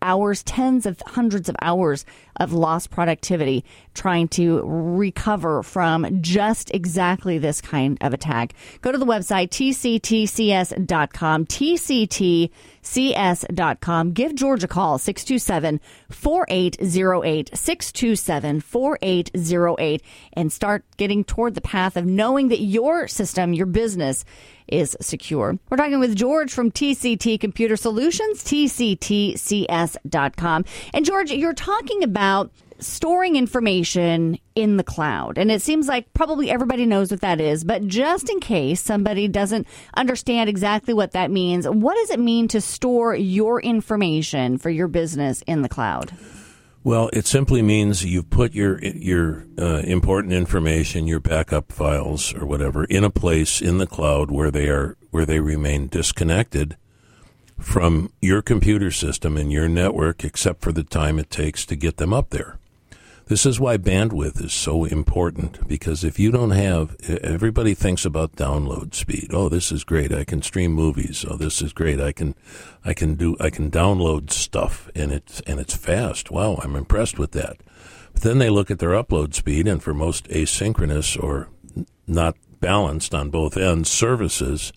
hours, 0.00 0.44
tens 0.44 0.86
of 0.86 1.02
hundreds 1.04 1.48
of 1.48 1.56
hours 1.60 2.04
of 2.36 2.52
lost 2.52 2.88
productivity 2.88 3.64
trying 3.94 4.28
to 4.28 4.62
recover 4.64 5.64
from 5.64 6.22
just 6.22 6.70
exactly 6.72 7.38
this 7.38 7.60
kind 7.60 7.98
of 8.00 8.14
attack. 8.14 8.54
Go 8.80 8.92
to 8.92 8.98
the 8.98 9.04
website 9.04 9.48
tctcs.com, 9.48 11.46
tctcs.com. 12.88 14.12
Give 14.12 14.34
George 14.34 14.64
a 14.64 14.68
call, 14.68 14.98
627 14.98 15.80
4808, 16.10 17.56
627 17.56 18.60
4808, 18.60 20.02
and 20.32 20.52
start 20.52 20.84
getting 20.96 21.24
toward 21.24 21.54
the 21.54 21.60
path 21.60 21.96
of 21.96 22.06
knowing 22.06 22.48
that 22.48 22.60
your 22.60 23.06
system, 23.08 23.52
your 23.52 23.66
business, 23.66 24.24
is 24.66 24.96
secure. 25.00 25.58
We're 25.70 25.76
talking 25.78 26.00
with 26.00 26.14
George 26.14 26.52
from 26.52 26.70
TCT 26.70 27.40
Computer 27.40 27.76
Solutions, 27.76 28.44
tctcs.com. 28.44 29.84
And 30.92 31.04
George, 31.04 31.30
you're 31.30 31.54
talking 31.54 32.02
about 32.02 32.50
storing 32.80 33.36
information 33.36 34.38
in 34.54 34.76
the 34.76 34.84
cloud. 34.84 35.38
And 35.38 35.50
it 35.50 35.62
seems 35.62 35.88
like 35.88 36.12
probably 36.14 36.50
everybody 36.50 36.86
knows 36.86 37.10
what 37.10 37.20
that 37.20 37.40
is, 37.40 37.64
but 37.64 37.86
just 37.86 38.30
in 38.30 38.40
case 38.40 38.80
somebody 38.80 39.28
doesn't 39.28 39.66
understand 39.94 40.48
exactly 40.48 40.94
what 40.94 41.12
that 41.12 41.30
means, 41.30 41.68
what 41.68 41.96
does 41.96 42.10
it 42.10 42.20
mean 42.20 42.48
to 42.48 42.60
store 42.60 43.14
your 43.14 43.60
information 43.60 44.58
for 44.58 44.70
your 44.70 44.88
business 44.88 45.42
in 45.46 45.62
the 45.62 45.68
cloud? 45.68 46.12
Well, 46.84 47.10
it 47.12 47.26
simply 47.26 47.60
means 47.60 48.04
you 48.04 48.22
put 48.22 48.54
your 48.54 48.80
your 48.80 49.44
uh, 49.58 49.82
important 49.84 50.32
information, 50.32 51.06
your 51.06 51.20
backup 51.20 51.72
files 51.72 52.32
or 52.34 52.46
whatever, 52.46 52.84
in 52.84 53.04
a 53.04 53.10
place 53.10 53.60
in 53.60 53.78
the 53.78 53.86
cloud 53.86 54.30
where 54.30 54.50
they 54.50 54.68
are 54.68 54.96
where 55.10 55.26
they 55.26 55.40
remain 55.40 55.88
disconnected 55.88 56.76
from 57.58 58.12
your 58.22 58.40
computer 58.40 58.90
system 58.90 59.36
and 59.36 59.52
your 59.52 59.68
network, 59.68 60.24
except 60.24 60.62
for 60.62 60.72
the 60.72 60.84
time 60.84 61.18
it 61.18 61.30
takes 61.30 61.66
to 61.66 61.76
get 61.76 61.96
them 61.96 62.14
up 62.14 62.30
there. 62.30 62.58
This 63.28 63.44
is 63.44 63.60
why 63.60 63.76
bandwidth 63.76 64.42
is 64.42 64.54
so 64.54 64.86
important 64.86 65.68
because 65.68 66.02
if 66.02 66.18
you 66.18 66.30
don't 66.30 66.52
have, 66.52 66.96
everybody 67.06 67.74
thinks 67.74 68.06
about 68.06 68.36
download 68.36 68.94
speed. 68.94 69.32
Oh, 69.34 69.50
this 69.50 69.70
is 69.70 69.84
great. 69.84 70.14
I 70.14 70.24
can 70.24 70.40
stream 70.40 70.72
movies. 70.72 71.26
Oh, 71.28 71.36
this 71.36 71.60
is 71.60 71.74
great. 71.74 72.00
I 72.00 72.12
can, 72.12 72.34
I 72.86 72.94
can 72.94 73.16
do, 73.16 73.36
I 73.38 73.50
can 73.50 73.70
download 73.70 74.30
stuff 74.30 74.88
and 74.94 75.12
it's, 75.12 75.40
and 75.42 75.60
it's 75.60 75.76
fast. 75.76 76.30
Wow. 76.30 76.58
I'm 76.64 76.74
impressed 76.74 77.18
with 77.18 77.32
that. 77.32 77.58
But 78.14 78.22
then 78.22 78.38
they 78.38 78.48
look 78.48 78.70
at 78.70 78.78
their 78.78 78.92
upload 78.92 79.34
speed 79.34 79.68
and 79.68 79.82
for 79.82 79.92
most 79.92 80.26
asynchronous 80.28 81.22
or 81.22 81.50
not 82.06 82.34
balanced 82.60 83.14
on 83.14 83.28
both 83.28 83.58
ends 83.58 83.90
services, 83.90 84.72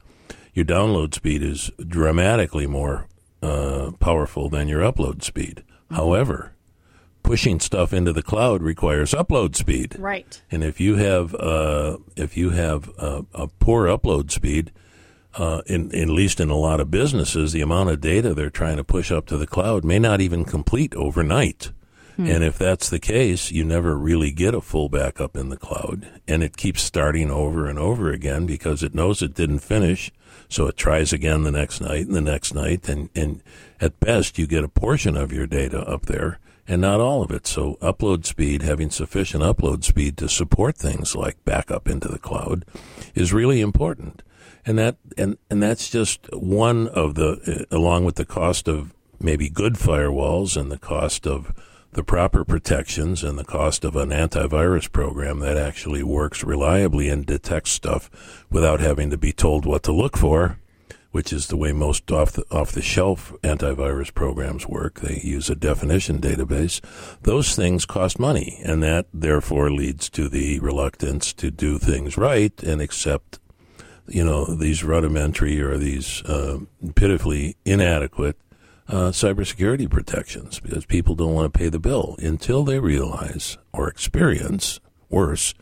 your 0.53 0.65
download 0.65 1.13
speed 1.13 1.41
is 1.41 1.71
dramatically 1.87 2.67
more 2.67 3.07
uh, 3.41 3.91
powerful 4.01 4.49
than 4.49 4.67
your 4.67 4.81
upload 4.81 5.23
speed. 5.23 5.63
Mm-hmm. 5.65 5.95
However, 5.95 6.53
pushing 7.23 7.59
stuff 7.59 7.93
into 7.93 8.13
the 8.13 8.23
cloud 8.23 8.61
requires 8.61 9.13
upload 9.13 9.55
speed. 9.55 9.95
Right. 9.99 10.41
And 10.51 10.63
if 10.63 10.79
you 10.79 10.95
have 10.95 11.33
uh, 11.35 11.97
if 12.15 12.37
you 12.37 12.51
have 12.51 12.89
a, 12.97 13.25
a, 13.33 13.47
poor 13.47 13.87
upload 13.87 14.31
speed, 14.31 14.71
uh, 15.35 15.61
in, 15.65 15.95
at 15.95 16.09
least 16.09 16.39
in 16.39 16.49
a 16.49 16.57
lot 16.57 16.79
of 16.79 16.91
businesses, 16.91 17.53
the 17.53 17.61
amount 17.61 17.89
of 17.89 18.01
data 18.01 18.33
they're 18.33 18.49
trying 18.49 18.77
to 18.77 18.83
push 18.83 19.11
up 19.11 19.25
to 19.27 19.37
the 19.37 19.47
cloud 19.47 19.83
may 19.83 19.99
not 19.99 20.21
even 20.21 20.45
complete 20.45 20.93
overnight. 20.95 21.71
Hmm. 22.17 22.27
And 22.27 22.43
if 22.43 22.57
that's 22.57 22.89
the 22.89 22.99
case, 22.99 23.51
you 23.51 23.63
never 23.63 23.97
really 23.97 24.31
get 24.31 24.53
a 24.53 24.61
full 24.61 24.89
backup 24.89 25.37
in 25.37 25.49
the 25.49 25.57
cloud. 25.57 26.07
And 26.27 26.43
it 26.43 26.57
keeps 26.57 26.81
starting 26.81 27.31
over 27.31 27.67
and 27.67 27.79
over 27.79 28.11
again 28.11 28.45
because 28.45 28.83
it 28.83 28.93
knows 28.93 29.21
it 29.21 29.33
didn't 29.33 29.59
finish. 29.59 30.11
So 30.49 30.67
it 30.67 30.75
tries 30.75 31.13
again 31.13 31.43
the 31.43 31.51
next 31.51 31.79
night 31.79 32.07
and 32.07 32.15
the 32.15 32.21
next 32.21 32.53
night. 32.53 32.89
And, 32.89 33.09
and 33.15 33.41
at 33.79 33.99
best, 34.01 34.37
you 34.37 34.47
get 34.47 34.65
a 34.65 34.69
portion 34.69 35.15
of 35.15 35.31
your 35.31 35.47
data 35.47 35.79
up 35.79 36.07
there 36.07 36.39
and 36.71 36.81
not 36.81 37.01
all 37.01 37.21
of 37.21 37.31
it. 37.31 37.45
So 37.45 37.75
upload 37.81 38.25
speed, 38.25 38.61
having 38.61 38.91
sufficient 38.91 39.43
upload 39.43 39.83
speed 39.83 40.15
to 40.17 40.29
support 40.29 40.77
things 40.77 41.17
like 41.17 41.43
backup 41.43 41.85
into 41.85 42.07
the 42.07 42.17
cloud 42.17 42.63
is 43.13 43.33
really 43.33 43.59
important. 43.59 44.23
And 44.65 44.79
that, 44.79 44.95
and, 45.17 45.37
and 45.49 45.61
that's 45.61 45.89
just 45.89 46.29
one 46.31 46.87
of 46.87 47.15
the, 47.15 47.67
uh, 47.69 47.75
along 47.75 48.05
with 48.05 48.15
the 48.15 48.23
cost 48.23 48.69
of 48.69 48.93
maybe 49.19 49.49
good 49.49 49.73
firewalls 49.73 50.55
and 50.55 50.71
the 50.71 50.79
cost 50.79 51.27
of 51.27 51.53
the 51.91 52.05
proper 52.05 52.45
protections 52.45 53.21
and 53.21 53.37
the 53.37 53.43
cost 53.43 53.83
of 53.83 53.97
an 53.97 54.11
antivirus 54.11 54.89
program 54.89 55.39
that 55.39 55.57
actually 55.57 56.03
works 56.03 56.41
reliably 56.41 57.09
and 57.09 57.25
detects 57.25 57.71
stuff 57.71 58.45
without 58.49 58.79
having 58.79 59.09
to 59.09 59.17
be 59.17 59.33
told 59.33 59.65
what 59.65 59.83
to 59.83 59.91
look 59.91 60.15
for, 60.15 60.57
which 61.11 61.31
is 61.33 61.47
the 61.47 61.57
way 61.57 61.71
most 61.71 62.09
off 62.11 62.33
the, 62.33 62.43
off 62.51 62.71
the 62.71 62.81
shelf 62.81 63.33
antivirus 63.43 64.13
programs 64.13 64.67
work. 64.67 65.01
They 65.01 65.19
use 65.23 65.49
a 65.49 65.55
definition 65.55 66.19
database. 66.19 66.81
Those 67.21 67.55
things 67.55 67.85
cost 67.85 68.19
money, 68.19 68.61
and 68.63 68.81
that 68.83 69.07
therefore 69.13 69.71
leads 69.71 70.09
to 70.11 70.29
the 70.29 70.59
reluctance 70.59 71.33
to 71.33 71.51
do 71.51 71.77
things 71.77 72.17
right 72.17 72.61
and 72.63 72.81
accept 72.81 73.39
you 74.07 74.23
know 74.23 74.45
these 74.45 74.83
rudimentary 74.83 75.61
or 75.61 75.77
these 75.77 76.23
uh, 76.23 76.59
pitifully 76.95 77.55
inadequate 77.65 78.37
uh, 78.87 79.09
cybersecurity 79.11 79.89
protections 79.89 80.59
because 80.59 80.85
people 80.85 81.15
don't 81.15 81.33
want 81.33 81.51
to 81.51 81.57
pay 81.57 81.69
the 81.69 81.79
bill 81.79 82.15
until 82.19 82.63
they 82.63 82.79
realize 82.79 83.57
or 83.71 83.87
experience 83.87 84.79
worse 85.09 85.53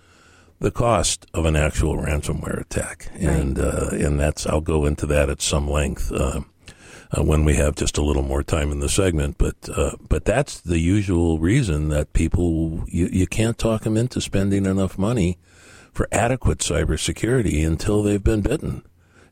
the 0.59 0.71
cost 0.71 1.25
of 1.33 1.45
an 1.45 1.55
actual 1.55 1.95
ransomware 1.95 2.59
attack, 2.59 3.09
right. 3.13 3.23
and 3.23 3.59
uh, 3.59 3.89
and 3.91 4.19
that's 4.19 4.45
I'll 4.45 4.61
go 4.61 4.85
into 4.85 5.05
that 5.07 5.29
at 5.29 5.41
some 5.41 5.69
length 5.69 6.11
uh, 6.11 6.41
uh, 7.11 7.23
when 7.23 7.45
we 7.45 7.55
have 7.55 7.75
just 7.75 7.97
a 7.97 8.03
little 8.03 8.23
more 8.23 8.43
time 8.43 8.71
in 8.71 8.79
the 8.79 8.89
segment. 8.89 9.37
But 9.37 9.55
uh, 9.73 9.95
but 10.07 10.25
that's 10.25 10.59
the 10.59 10.79
usual 10.79 11.39
reason 11.39 11.89
that 11.89 12.13
people 12.13 12.83
you, 12.87 13.07
you 13.11 13.27
can't 13.27 13.57
talk 13.57 13.83
them 13.83 13.97
into 13.97 14.21
spending 14.21 14.65
enough 14.65 14.97
money 14.97 15.37
for 15.91 16.07
adequate 16.11 16.59
cybersecurity 16.59 17.65
until 17.65 18.03
they've 18.03 18.23
been 18.23 18.41
bitten, 18.41 18.83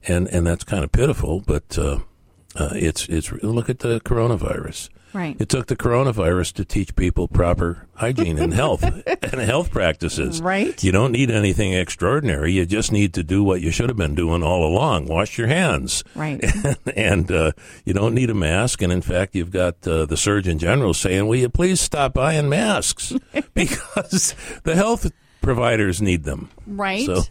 and 0.08 0.28
and 0.30 0.48
that's 0.48 0.64
kind 0.64 0.84
of 0.84 0.92
pitiful, 0.92 1.42
but 1.42 1.78
uh, 1.78 2.00
uh, 2.56 2.70
it's 2.74 3.08
it's 3.10 3.32
look 3.44 3.70
at 3.70 3.80
the 3.80 4.00
coronavirus. 4.02 4.90
Right. 5.14 5.36
It 5.40 5.50
took 5.50 5.68
the 5.68 5.76
coronavirus 5.76 6.54
to 6.54 6.66
teach 6.66 6.96
people 6.96 7.28
proper 7.28 7.88
hygiene 7.96 8.38
and 8.38 8.54
health 8.54 8.84
and 9.08 9.42
health 9.42 9.72
practices. 9.72 10.42
Right. 10.42 10.82
You 10.84 10.92
don't 10.92 11.12
need 11.12 11.32
anything 11.32 11.74
extraordinary. 11.74 12.52
You 12.54 12.66
just 12.66 12.92
need 12.92 13.14
to 13.16 13.24
do 13.24 13.44
what 13.44 13.62
you 13.62 13.72
should 13.72 13.90
have 13.90 13.98
been 13.98 14.16
doing 14.16 14.44
all 14.44 14.66
along: 14.66 15.08
wash 15.08 15.38
your 15.38 15.48
hands. 15.48 16.04
Right. 16.16 16.44
and, 16.44 16.78
and 16.96 17.32
uh, 17.32 17.52
you 17.86 17.94
don't 17.94 18.14
need 18.14 18.30
a 18.30 18.36
mask. 18.36 18.82
And 18.82 18.92
in 18.92 19.02
fact, 19.02 19.36
you've 19.36 19.52
got 19.52 19.88
uh, 19.88 20.06
the 20.06 20.18
Surgeon 20.18 20.60
General 20.60 20.94
saying, 20.94 21.28
"Will 21.28 21.38
you 21.38 21.50
please 21.50 21.82
stop 21.82 22.14
buying 22.14 22.50
masks 22.50 23.14
because 23.54 24.36
the 24.64 24.76
health 24.76 25.12
providers 25.42 26.02
need 26.02 26.24
them." 26.24 26.50
Right. 26.66 27.06
So. 27.06 27.24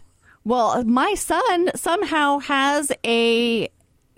Well, 0.43 0.81
my 0.85 1.13
son 1.15 1.71
somehow 1.75 2.39
has 2.39 2.89
a 3.05 3.67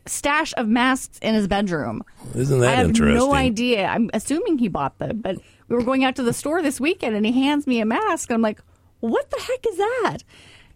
stash 0.09 0.53
of 0.57 0.67
masks 0.67 1.19
in 1.21 1.35
his 1.35 1.47
bedroom. 1.47 2.03
Isn't 2.35 2.59
that 2.59 2.69
I 2.69 2.75
have 2.75 2.87
interesting? 2.87 3.15
No 3.15 3.33
idea. 3.33 3.85
I'm 3.85 4.09
assuming 4.13 4.57
he 4.57 4.67
bought 4.67 4.97
them, 4.99 5.19
but 5.21 5.37
we 5.67 5.75
were 5.75 5.83
going 5.83 6.03
out 6.03 6.15
to 6.17 6.23
the 6.23 6.33
store 6.33 6.61
this 6.61 6.79
weekend, 6.79 7.15
and 7.15 7.25
he 7.25 7.31
hands 7.31 7.67
me 7.67 7.79
a 7.79 7.85
mask. 7.85 8.29
And 8.29 8.35
I'm 8.35 8.41
like, 8.41 8.61
"What 8.99 9.29
the 9.29 9.39
heck 9.39 9.65
is 9.67 9.77
that?" 9.77 10.17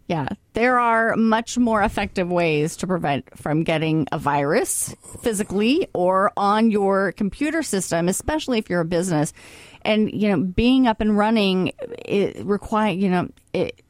Yeah, 0.07 0.27
there 0.53 0.79
are 0.79 1.15
much 1.15 1.57
more 1.57 1.81
effective 1.81 2.29
ways 2.29 2.75
to 2.77 2.87
prevent 2.87 3.37
from 3.37 3.63
getting 3.63 4.05
a 4.11 4.19
virus 4.19 4.93
physically 5.21 5.87
or 5.93 6.31
on 6.35 6.71
your 6.71 7.13
computer 7.13 7.63
system, 7.63 8.09
especially 8.09 8.59
if 8.59 8.69
you're 8.69 8.81
a 8.81 8.85
business. 8.85 9.33
And 9.83 10.11
you 10.11 10.29
know, 10.29 10.43
being 10.43 10.87
up 10.87 11.01
and 11.01 11.17
running 11.17 11.71
it 12.05 12.45
require 12.45 12.91
you 12.91 13.09
know 13.09 13.29
it 13.53 13.81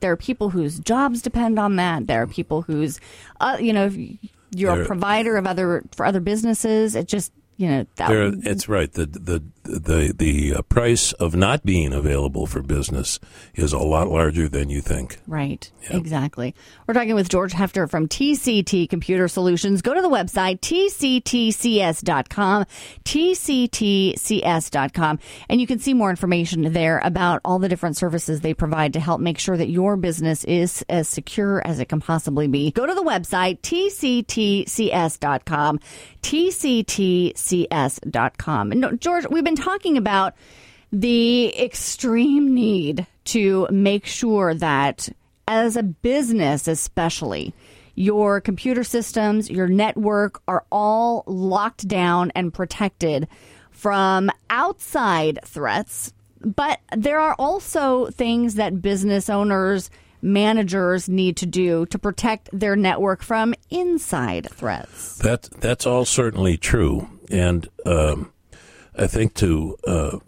there 0.00 0.12
are 0.12 0.16
people 0.16 0.50
whose 0.50 0.78
jobs 0.78 1.22
depend 1.22 1.58
on 1.58 1.76
that. 1.76 2.06
There 2.06 2.22
are 2.22 2.26
people 2.26 2.62
whose, 2.62 3.00
uh, 3.40 3.56
you 3.60 3.72
know, 3.72 3.90
you're 4.50 4.82
a 4.82 4.86
provider 4.86 5.36
of 5.36 5.46
other 5.46 5.84
for 5.92 6.06
other 6.06 6.20
businesses. 6.20 6.94
It 6.94 7.08
just 7.08 7.32
you 7.56 7.68
know 7.68 7.86
that 7.96 8.10
it's 8.44 8.68
right. 8.68 8.92
The 8.92 9.06
the 9.06 9.42
the 9.66 10.14
the 10.16 10.54
uh, 10.54 10.62
price 10.62 11.12
of 11.12 11.34
not 11.34 11.64
being 11.64 11.92
available 11.92 12.46
for 12.46 12.62
business 12.62 13.18
is 13.54 13.72
a 13.72 13.78
lot 13.78 14.08
larger 14.08 14.48
than 14.48 14.70
you 14.70 14.80
think. 14.80 15.18
Right. 15.26 15.70
Yep. 15.82 15.94
Exactly. 15.94 16.54
We're 16.86 16.94
talking 16.94 17.14
with 17.14 17.28
George 17.28 17.52
Hefter 17.52 17.88
from 17.88 18.08
TCT 18.08 18.88
Computer 18.88 19.28
Solutions. 19.28 19.82
Go 19.82 19.94
to 19.94 20.02
the 20.02 20.08
website 20.08 20.60
tctcs.com, 20.60 22.64
tctcs.com, 23.04 25.18
and 25.48 25.60
you 25.60 25.66
can 25.66 25.78
see 25.78 25.94
more 25.94 26.10
information 26.10 26.72
there 26.72 27.00
about 27.04 27.40
all 27.44 27.58
the 27.58 27.68
different 27.68 27.96
services 27.96 28.40
they 28.40 28.54
provide 28.54 28.92
to 28.94 29.00
help 29.00 29.20
make 29.20 29.38
sure 29.38 29.56
that 29.56 29.68
your 29.68 29.96
business 29.96 30.44
is 30.44 30.84
as 30.88 31.08
secure 31.08 31.64
as 31.66 31.80
it 31.80 31.88
can 31.88 32.00
possibly 32.00 32.48
be. 32.48 32.70
Go 32.70 32.86
to 32.86 32.94
the 32.94 33.02
website 33.02 33.60
tctcs.com, 33.60 35.80
tctcs.com. 36.22 37.32
And 38.72 39.00
George, 39.00 39.26
we've 39.30 39.44
been 39.56 39.64
talking 39.64 39.96
about 39.96 40.34
the 40.92 41.56
extreme 41.58 42.54
need 42.54 43.06
to 43.24 43.66
make 43.70 44.06
sure 44.06 44.54
that 44.54 45.08
as 45.48 45.76
a 45.76 45.82
business, 45.82 46.68
especially, 46.68 47.54
your 47.94 48.40
computer 48.40 48.84
systems, 48.84 49.50
your 49.50 49.68
network 49.68 50.42
are 50.46 50.64
all 50.70 51.24
locked 51.26 51.88
down 51.88 52.30
and 52.34 52.52
protected 52.52 53.26
from 53.70 54.30
outside 54.50 55.38
threats. 55.44 56.12
But 56.40 56.80
there 56.94 57.18
are 57.18 57.34
also 57.38 58.06
things 58.06 58.56
that 58.56 58.82
business 58.82 59.30
owners, 59.30 59.90
managers 60.20 61.08
need 61.08 61.38
to 61.38 61.46
do 61.46 61.86
to 61.86 61.98
protect 61.98 62.50
their 62.52 62.76
network 62.76 63.22
from 63.22 63.54
inside 63.70 64.48
threats. 64.50 65.16
That 65.18 65.44
that's 65.60 65.86
all 65.86 66.04
certainly 66.04 66.58
true, 66.58 67.08
and 67.30 67.66
um, 67.86 68.30
I 68.98 69.06
think 69.06 69.34
to 69.34 69.76
uh, 69.86 70.18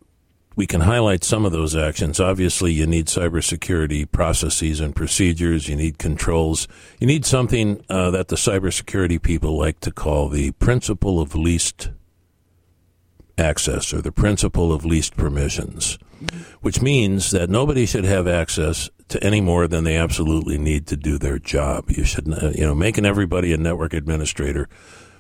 we 0.59 0.67
can 0.67 0.81
highlight 0.81 1.23
some 1.23 1.45
of 1.45 1.53
those 1.53 1.77
actions. 1.77 2.19
Obviously, 2.19 2.73
you 2.73 2.85
need 2.85 3.07
cybersecurity 3.07 4.11
processes 4.11 4.81
and 4.81 4.95
procedures. 4.95 5.69
You 5.69 5.77
need 5.77 5.99
controls. 5.99 6.67
You 6.99 7.07
need 7.07 7.25
something 7.25 7.85
uh, 7.89 8.11
that 8.11 8.27
the 8.27 8.35
cybersecurity 8.35 9.23
people 9.23 9.57
like 9.57 9.79
to 9.81 9.93
call 9.93 10.29
the 10.29 10.51
principle 10.53 11.21
of 11.21 11.37
least 11.37 11.91
access 13.39 13.95
or 13.95 14.03
the 14.03 14.11
principle 14.11 14.73
of 14.73 14.85
least 14.85 15.17
permissions, 15.17 15.97
which 16.61 16.83
means 16.83 17.31
that 17.31 17.49
nobody 17.49 17.87
should 17.87 18.05
have 18.05 18.27
access 18.27 18.91
to 19.07 19.23
any 19.23 19.41
more 19.41 19.69
than 19.69 19.85
they 19.85 19.97
absolutely 19.97 20.59
need 20.59 20.89
to 20.89 20.97
do 20.97 21.19
their 21.19 21.39
job. 21.39 21.89
You 21.89 22.03
should, 22.03 22.31
uh, 22.33 22.51
you 22.51 22.63
know, 22.63 22.75
making 22.75 23.07
everybody 23.07 23.53
a 23.53 23.57
network 23.57 23.95
administrator 23.95 24.69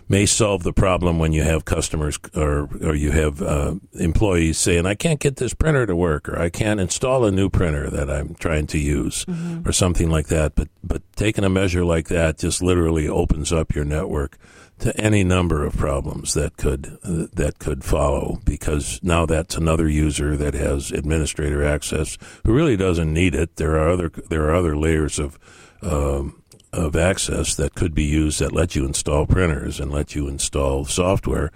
may 0.08 0.26
solve 0.26 0.62
the 0.62 0.72
problem 0.72 1.18
when 1.18 1.32
you 1.32 1.42
have 1.42 1.64
customers 1.64 2.18
or 2.34 2.68
or 2.82 2.94
you 2.94 3.10
have 3.10 3.42
uh, 3.42 3.74
employees 3.94 4.58
saying, 4.58 4.86
"I 4.86 4.94
can't 4.94 5.20
get 5.20 5.36
this 5.36 5.54
printer 5.54 5.86
to 5.86 5.94
work," 5.94 6.28
or 6.28 6.38
"I 6.38 6.50
can't 6.50 6.80
install 6.80 7.24
a 7.24 7.30
new 7.30 7.48
printer 7.48 7.90
that 7.90 8.10
I'm 8.10 8.34
trying 8.34 8.66
to 8.68 8.78
use," 8.78 9.24
mm-hmm. 9.24 9.68
or 9.68 9.72
something 9.72 10.10
like 10.10 10.28
that. 10.28 10.54
But 10.54 10.68
but 10.82 11.02
taking 11.16 11.44
a 11.44 11.50
measure 11.50 11.84
like 11.84 12.08
that 12.08 12.38
just 12.38 12.62
literally 12.62 13.08
opens 13.08 13.52
up 13.52 13.74
your 13.74 13.84
network 13.84 14.38
to 14.80 14.96
any 15.00 15.24
number 15.24 15.64
of 15.64 15.76
problems 15.76 16.34
that 16.34 16.56
could 16.56 16.98
uh, 17.02 17.26
that 17.32 17.58
could 17.58 17.84
follow 17.84 18.40
because 18.44 19.00
now 19.02 19.26
that's 19.26 19.56
another 19.56 19.88
user 19.88 20.36
that 20.36 20.54
has 20.54 20.92
administrator 20.92 21.64
access 21.64 22.16
who 22.44 22.52
really 22.52 22.76
doesn't 22.76 23.12
need 23.12 23.34
it. 23.34 23.56
There 23.56 23.76
are 23.76 23.88
other 23.88 24.10
there 24.28 24.44
are 24.44 24.54
other 24.54 24.76
layers 24.76 25.18
of 25.18 25.38
um, 25.82 26.42
of 26.72 26.94
access 26.94 27.54
that 27.54 27.74
could 27.74 27.94
be 27.94 28.04
used 28.04 28.40
that 28.40 28.52
let 28.52 28.76
you 28.76 28.84
install 28.84 29.26
printers 29.26 29.80
and 29.80 29.90
let 29.90 30.14
you 30.14 30.28
install 30.28 30.84
software, 30.84 31.50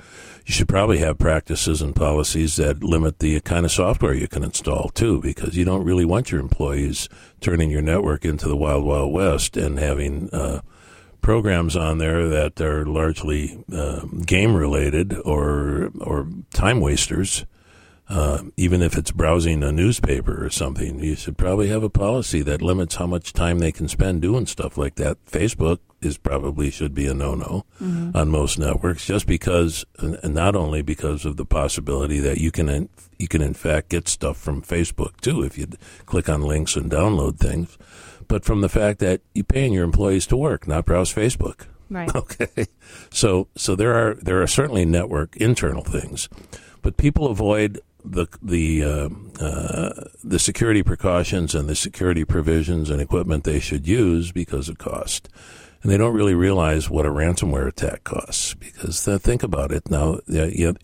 you 0.47 0.55
should 0.55 0.69
probably 0.69 0.99
have 0.99 1.19
practices 1.19 1.83
and 1.83 1.95
policies 1.95 2.57
that 2.57 2.83
limit 2.83 3.19
the 3.19 3.39
kind 3.41 3.67
of 3.67 3.71
software 3.71 4.15
you 4.15 4.27
can 4.27 4.43
install 4.43 4.89
too, 4.89 5.21
because 5.21 5.57
you 5.57 5.65
don't 5.65 5.85
really 5.85 6.05
want 6.05 6.31
your 6.31 6.41
employees 6.41 7.09
turning 7.41 7.71
your 7.71 7.83
network 7.83 8.25
into 8.25 8.49
the 8.49 8.57
wild, 8.57 8.85
wild 8.85 9.13
west 9.13 9.57
and 9.57 9.79
having 9.79 10.31
uh, 10.33 10.63
programs 11.23 11.77
on 11.77 11.99
there 11.99 12.29
that 12.29 12.61
are 12.61 12.85
largely 12.85 13.65
uh, 13.73 14.05
game 14.27 14.55
related 14.55 15.17
or 15.25 15.91
or 16.01 16.29
time 16.53 16.81
wasters. 16.81 17.47
Uh, 18.09 18.43
even 18.59 18.83
if 18.83 18.99
it's 18.99 19.11
browsing 19.11 19.63
a 19.63 19.73
newspaper 19.73 20.45
or 20.45 20.51
something, 20.51 20.99
you 20.99 21.15
should 21.15 21.39
probably 21.39 21.69
have 21.69 21.83
a 21.83 21.89
policy 21.89 22.43
that 22.43 22.61
limits 22.61 22.97
how 22.97 23.07
much 23.07 23.33
time 23.33 23.59
they 23.59 23.73
can 23.73 23.89
spend 23.89 24.21
doing 24.21 24.45
stuff 24.45 24.77
like 24.77 24.97
that. 24.97 25.17
Facebook 25.25 25.79
is 26.03 26.19
probably 26.19 26.69
should 26.71 26.93
be 26.93 27.07
a 27.07 27.15
no-no 27.15 27.65
on 28.15 28.29
most 28.29 28.59
networks, 28.59 29.07
just 29.07 29.27
because, 29.27 29.87
and 29.99 30.35
not 30.35 30.55
only 30.55 30.83
because 30.83 31.25
of 31.25 31.37
the 31.37 31.47
possibility 31.47 32.19
that 32.19 32.39
you 32.39 32.51
can 32.51 32.69
in, 32.69 32.89
you 33.19 33.29
can 33.29 33.41
in 33.41 33.55
fact 33.55 33.89
get 33.89 34.09
stuff 34.09 34.37
from 34.37 34.61
Facebook 34.61 35.19
too 35.23 35.43
if 35.43 35.57
you 35.57 35.69
click 36.05 36.29
on 36.29 36.43
links 36.43 36.77
and 36.77 36.91
download 36.91 37.39
things, 37.39 37.79
but 38.33 38.47
from 38.47 38.63
the 38.63 38.69
fact 38.71 38.99
that 39.01 39.21
you're 39.35 39.45
paying 39.45 39.75
your 39.75 39.85
employees 39.85 40.27
to 40.27 40.39
work, 40.39 40.67
not 40.67 40.87
browse 40.87 41.13
Facebook. 41.13 41.67
Right. 41.91 42.11
Okay, 42.17 42.67
so 43.11 43.49
so 43.55 43.77
there 43.77 43.93
are 43.93 44.15
there 44.15 44.41
are 44.41 44.47
certainly 44.47 44.87
network 44.87 45.37
internal 45.37 45.85
things, 45.85 46.31
but 46.81 46.97
people 46.97 47.27
avoid 47.27 47.83
the 48.03 48.27
the 48.43 48.83
uh, 48.83 49.09
uh, 49.39 50.05
the 50.25 50.39
security 50.39 50.83
precautions 50.83 51.55
and 51.55 51.69
the 51.69 51.75
security 51.75 52.25
provisions 52.25 52.89
and 52.89 53.03
equipment 53.03 53.45
they 53.45 53.61
should 53.61 53.87
use 53.87 54.33
because 54.33 54.71
of 54.71 54.79
cost, 54.79 55.29
and 55.83 55.91
they 55.91 55.97
don't 55.97 56.15
really 56.15 56.35
realize 56.35 56.89
what 56.89 57.07
a 57.07 57.11
ransomware 57.11 57.67
attack 57.67 58.05
costs. 58.05 58.55
Because 58.55 59.07
uh, 59.09 59.19
think 59.19 59.43
about 59.43 59.73
it 59.73 59.91
now, 59.91 60.21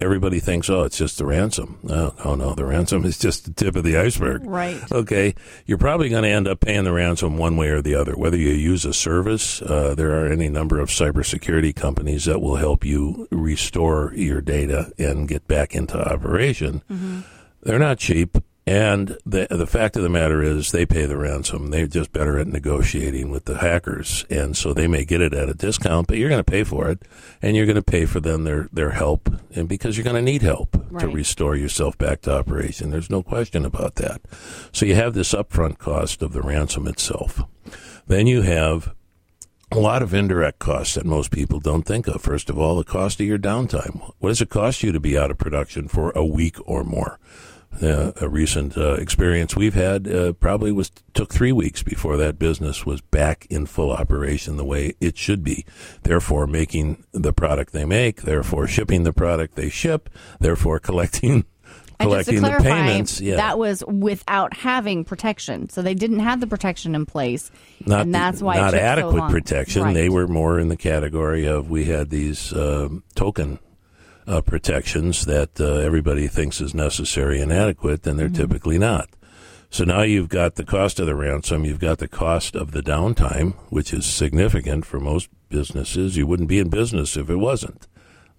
everybody 0.01 0.41
thinks, 0.41 0.69
oh, 0.69 0.83
it's 0.83 0.99
just 0.99 1.19
the 1.19 1.27
ransom. 1.27 1.79
No, 1.83 2.15
no, 2.25 2.35
no, 2.35 2.55
the 2.55 2.65
ransom 2.65 3.05
is 3.05 3.19
just 3.19 3.45
the 3.45 3.53
tip 3.53 3.77
of 3.77 3.85
the 3.85 3.97
iceberg. 3.97 4.45
Right. 4.45 4.81
Okay, 4.91 5.35
you're 5.67 5.79
probably 5.79 6.09
going 6.09 6.25
to 6.25 6.29
end 6.29 6.49
up 6.49 6.61
paying 6.61 6.85
the 6.85 6.93
ransom 6.93 7.39
one 7.39 7.57
way 7.57 7.69
or 7.69 7.81
the 7.81 7.95
other. 7.95 8.15
Whether 8.15 8.37
you 8.37 8.51
use 8.51 8.85
a 8.85 8.93
service, 8.93 9.63
uh, 9.63 9.95
there 9.95 10.21
are 10.21 10.27
any 10.27 10.49
number 10.49 10.81
of 10.81 10.89
cybersecurity 10.89 11.75
companies 11.75 12.25
that 12.25 12.41
will 12.41 12.57
help 12.57 12.85
you 12.85 13.29
restore 13.31 14.13
your 14.15 14.41
data 14.41 14.93
and 14.99 15.29
get 15.29 15.47
back 15.47 15.75
into 15.75 15.97
operation. 15.97 16.83
They're 17.63 17.79
not 17.79 17.99
cheap, 17.99 18.39
and 18.69 19.17
the 19.25 19.47
the 19.49 19.67
fact 19.67 19.97
of 19.97 20.03
the 20.03 20.11
matter 20.11 20.43
is 20.43 20.73
they 20.73 20.85
pay 20.85 21.07
the 21.07 21.17
ransom. 21.17 21.71
They're 21.71 21.87
just 21.87 22.13
better 22.13 22.39
at 22.39 22.49
negotiating 22.49 23.31
with 23.31 23.47
the 23.47 23.57
hackers, 23.57 24.27
and 24.29 24.55
so 24.55 24.75
they 24.75 24.87
may 24.87 25.07
get 25.07 25.23
it 25.23 25.33
at 25.33 25.49
a 25.49 25.55
discount, 25.55 26.07
but 26.07 26.19
you're 26.19 26.29
going 26.29 26.45
to 26.45 26.53
pay 26.53 26.65
for 26.65 26.91
it, 26.91 27.01
and 27.41 27.57
you're 27.57 27.65
going 27.65 27.77
to 27.77 27.83
pay 27.83 28.05
for 28.05 28.21
them 28.21 28.45
their 28.45 28.69
their 28.71 28.91
help, 28.91 29.31
and 29.57 29.71
because 29.71 29.97
you're 29.97 30.05
going 30.05 30.17
to 30.17 30.23
need 30.23 30.43
help 30.43 30.73
to 30.99 31.09
restore 31.09 31.57
yourself 31.57 31.97
back 31.97 32.21
to 32.21 32.37
operation. 32.37 32.91
There's 32.91 33.09
no 33.09 33.23
question 33.23 33.65
about 33.65 33.95
that. 33.95 34.21
So 34.71 34.85
you 34.85 34.95
have 34.97 35.15
this 35.15 35.33
upfront 35.33 35.79
cost 35.79 36.21
of 36.21 36.35
the 36.35 36.43
ransom 36.43 36.87
itself. 36.87 37.43
Then 38.07 38.27
you 38.27 38.43
have 38.43 38.95
a 39.73 39.79
lot 39.79 40.03
of 40.03 40.13
indirect 40.13 40.59
costs 40.59 40.95
that 40.95 41.07
most 41.07 41.31
people 41.31 41.59
don't 41.59 41.87
think 41.87 42.07
of. 42.07 42.21
First 42.21 42.51
of 42.51 42.59
all, 42.59 42.77
the 42.77 42.85
cost 42.85 43.19
of 43.19 43.27
your 43.27 43.39
downtime. 43.39 44.13
What 44.19 44.29
does 44.29 44.43
it 44.43 44.51
cost 44.51 44.83
you 44.83 44.93
to 44.93 45.01
be 45.01 45.17
out 45.17 45.31
of 45.31 45.39
production 45.39 45.89
for 45.89 46.11
a 46.11 46.25
week 46.25 46.57
or 46.67 46.85
more? 46.85 47.19
Uh, 47.81 48.11
a 48.21 48.29
recent 48.29 48.77
uh, 48.77 48.95
experience 48.95 49.55
we've 49.55 49.75
had 49.75 50.09
uh, 50.09 50.33
probably 50.33 50.73
was 50.73 50.91
took 51.15 51.33
three 51.33 51.53
weeks 51.53 51.81
before 51.83 52.17
that 52.17 52.37
business 52.37 52.85
was 52.85 53.01
back 53.01 53.47
in 53.51 53.67
full 53.67 53.93
operation 53.93 54.57
the 54.57 54.65
way 54.65 54.95
it 55.01 55.17
should 55.17 55.45
be. 55.45 55.65
Therefore, 56.03 56.49
making 56.49 57.05
the 57.13 57.33
product 57.33 57.73
they 57.73 57.85
make, 57.85 58.23
therefore 58.23 58.67
shipping 58.67 59.05
the 59.05 59.13
product 59.13 59.55
they 59.55 59.69
ship, 59.69 60.11
therefore 60.41 60.79
collecting 60.81 61.45
And 62.01 62.11
just 62.11 62.29
to 62.31 62.37
collecting 62.39 62.43
the 62.43 62.69
payments. 62.69 63.21
Yeah, 63.21 63.37
that 63.37 63.61
was 63.61 63.85
without 63.87 64.55
having 64.55 65.05
protection. 65.05 65.69
So 65.69 65.81
they 65.81 65.95
didn't 65.95 66.21
have 66.21 66.41
the 66.41 66.49
protection 66.49 66.97
in 66.97 67.07
place, 67.07 67.49
not 67.87 68.07
and 68.07 68.15
that's 68.15 68.43
why 68.43 68.57
not 68.57 68.73
so 68.73 68.79
adequate 68.79 69.19
long. 69.19 69.31
protection. 69.31 69.83
Right. 69.85 69.95
They 69.95 70.09
were 70.09 70.27
more 70.27 70.59
in 70.59 70.69
the 70.69 70.77
category 70.77 71.47
of 71.47 71.71
we 71.71 71.85
had 71.85 72.11
these 72.11 72.53
um, 72.55 73.05
token 73.15 73.61
uh, 74.29 74.41
protections 74.43 75.25
that 75.25 75.59
uh, 75.61 75.77
everybody 75.77 76.29
thinks 76.29 76.61
is 76.61 76.75
necessary 76.75 77.41
and 77.41 77.53
adequate, 77.53 78.07
and 78.07 78.19
they're 78.19 78.29
Mm-hmm. 78.29 78.37
typically 78.43 78.79
not. 78.79 79.09
So 79.71 79.85
now 79.85 80.03
you've 80.03 80.29
got 80.29 80.55
the 80.55 80.65
cost 80.65 81.01
of 81.01 81.07
the 81.07 81.15
ransom, 81.15 81.65
you've 81.65 81.81
got 81.81 81.99
the 81.99 82.09
cost 82.09 82.55
of 82.55 82.73
the 82.73 82.81
downtime, 82.83 83.55
which 83.71 83.93
is 83.93 84.07
significant 84.07 84.87
for 84.87 85.01
most 85.01 85.29
businesses. 85.49 86.17
You 86.17 86.27
wouldn't 86.27 86.49
be 86.49 86.59
in 86.59 86.69
business 86.71 87.17
if 87.17 87.29
it 87.29 87.37
wasn't. 87.37 87.87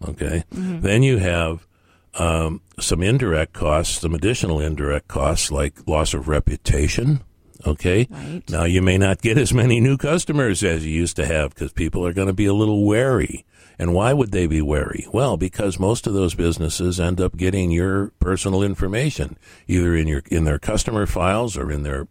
Okay. 0.07 0.43
Mm-hmm. 0.53 0.81
Then 0.81 1.03
you 1.03 1.17
have 1.17 1.67
um, 2.15 2.61
some 2.79 3.03
indirect 3.03 3.53
costs, 3.53 3.99
some 4.01 4.15
additional 4.15 4.59
indirect 4.59 5.07
costs 5.07 5.51
like 5.51 5.87
loss 5.87 6.13
of 6.15 6.27
reputation. 6.27 7.21
Okay. 7.67 8.07
Right. 8.09 8.41
Now 8.49 8.63
you 8.63 8.81
may 8.81 8.97
not 8.97 9.21
get 9.21 9.37
as 9.37 9.53
many 9.53 9.79
new 9.79 9.97
customers 9.97 10.63
as 10.63 10.85
you 10.85 10.93
used 10.93 11.15
to 11.17 11.25
have 11.25 11.53
because 11.53 11.73
people 11.73 12.05
are 12.07 12.13
going 12.13 12.27
to 12.27 12.33
be 12.33 12.45
a 12.45 12.53
little 12.53 12.85
wary. 12.85 13.45
And 13.79 13.93
why 13.93 14.11
would 14.11 14.31
they 14.31 14.45
be 14.45 14.61
wary? 14.61 15.07
Well, 15.13 15.37
because 15.37 15.79
most 15.79 16.05
of 16.05 16.13
those 16.13 16.35
businesses 16.35 16.99
end 16.99 17.21
up 17.21 17.37
getting 17.37 17.71
your 17.71 18.11
personal 18.19 18.61
information 18.61 19.37
either 19.67 19.95
in 19.95 20.05
your 20.05 20.21
in 20.29 20.43
their 20.43 20.59
customer 20.59 21.05
files 21.05 21.57
or 21.57 21.71
in 21.71 21.83
their 21.83 22.07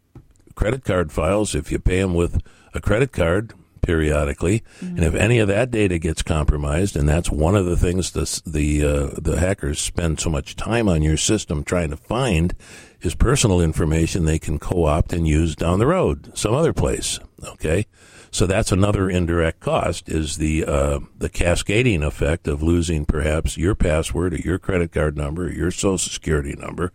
credit 0.54 0.82
card 0.82 1.12
files 1.12 1.54
if 1.54 1.70
you 1.70 1.78
pay 1.78 2.00
them 2.00 2.14
with 2.14 2.42
a 2.74 2.80
credit 2.80 3.12
card 3.12 3.52
periodically. 3.82 4.62
And 4.80 5.04
if 5.04 5.14
any 5.14 5.38
of 5.38 5.48
that 5.48 5.70
data 5.70 5.98
gets 5.98 6.22
compromised 6.22 6.96
and 6.96 7.08
that's 7.08 7.30
one 7.30 7.54
of 7.54 7.66
the 7.66 7.76
things 7.76 8.10
the 8.12 8.42
the 8.44 8.84
uh, 8.84 9.20
the 9.20 9.38
hackers 9.38 9.80
spend 9.80 10.20
so 10.20 10.30
much 10.30 10.56
time 10.56 10.88
on 10.88 11.02
your 11.02 11.16
system 11.16 11.64
trying 11.64 11.90
to 11.90 11.96
find 11.96 12.54
is 13.00 13.14
personal 13.14 13.60
information 13.60 14.24
they 14.24 14.38
can 14.38 14.58
co-opt 14.58 15.12
and 15.12 15.28
use 15.28 15.54
down 15.54 15.78
the 15.78 15.86
road 15.86 16.36
some 16.36 16.54
other 16.54 16.72
place 16.72 17.20
okay? 17.44 17.86
So 18.30 18.46
that's 18.46 18.72
another 18.72 19.08
indirect 19.08 19.60
cost 19.60 20.08
is 20.08 20.36
the 20.36 20.64
uh, 20.64 21.00
the 21.16 21.28
cascading 21.28 22.02
effect 22.02 22.46
of 22.46 22.62
losing 22.62 23.04
perhaps 23.04 23.56
your 23.56 23.74
password 23.74 24.34
or 24.34 24.38
your 24.38 24.58
credit 24.58 24.92
card 24.92 25.16
number 25.16 25.46
or 25.46 25.52
your 25.52 25.70
social 25.70 25.98
security 25.98 26.54
number 26.54 26.92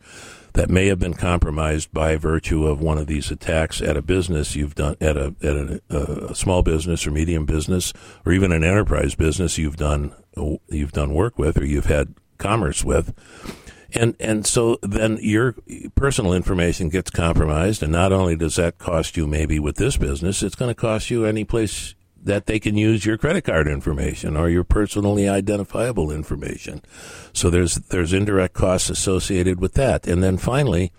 that 0.53 0.69
may 0.69 0.87
have 0.87 0.99
been 0.99 1.15
compromised 1.15 1.91
by 1.91 2.15
virtue 2.15 2.67
of 2.67 2.79
one 2.79 2.99
of 2.99 3.07
these 3.07 3.31
attacks 3.31 3.81
at 3.81 3.97
a 3.97 4.01
business 4.01 4.55
you've 4.55 4.75
done 4.75 4.95
at 5.01 5.17
a 5.17 5.35
at 5.41 5.55
a, 5.55 6.29
a 6.29 6.35
small 6.35 6.61
business 6.61 7.07
or 7.07 7.11
medium 7.11 7.45
business 7.45 7.91
or 8.25 8.31
even 8.31 8.51
an 8.51 8.63
enterprise 8.63 9.15
business 9.15 9.57
you've 9.57 9.77
done 9.77 10.13
you've 10.69 10.91
done 10.91 11.13
work 11.13 11.39
with 11.39 11.57
or 11.57 11.65
you've 11.65 11.85
had 11.85 12.13
commerce 12.37 12.83
with 12.83 13.13
and 13.95 14.15
and 14.19 14.45
so 14.45 14.77
then 14.81 15.17
your 15.21 15.55
personal 15.95 16.33
information 16.33 16.89
gets 16.89 17.09
compromised 17.09 17.83
and 17.83 17.91
not 17.91 18.11
only 18.11 18.35
does 18.35 18.55
that 18.55 18.77
cost 18.77 19.17
you 19.17 19.27
maybe 19.27 19.59
with 19.59 19.75
this 19.75 19.97
business 19.97 20.43
it's 20.43 20.55
going 20.55 20.69
to 20.69 20.75
cost 20.75 21.09
you 21.09 21.25
any 21.25 21.43
place 21.43 21.95
that 22.23 22.45
they 22.45 22.59
can 22.59 22.77
use 22.77 23.05
your 23.05 23.17
credit 23.17 23.43
card 23.43 23.67
information 23.67 24.37
or 24.37 24.49
your 24.49 24.63
personally 24.63 25.27
identifiable 25.27 26.09
information. 26.09 26.81
So 27.33 27.49
there's 27.49 27.75
there's 27.75 28.13
indirect 28.13 28.53
costs 28.53 28.89
associated 28.89 29.59
with 29.59 29.73
that. 29.73 30.07
And 30.07 30.23
then 30.23 30.37
finally 30.37 30.91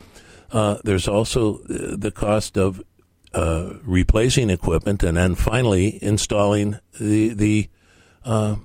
uh, 0.53 0.79
there's 0.85 1.09
also 1.09 1.61
uh, 1.61 1.97
the 1.97 2.13
cost 2.15 2.57
of 2.57 2.83
uh, 3.33 3.75
replacing 3.83 4.51
equipment 4.51 5.03
and 5.03 5.17
then 5.17 5.35
finally 5.35 5.99
installing 6.03 6.79
the 7.01 7.31
the 7.31 7.69
uh, 8.25 8.57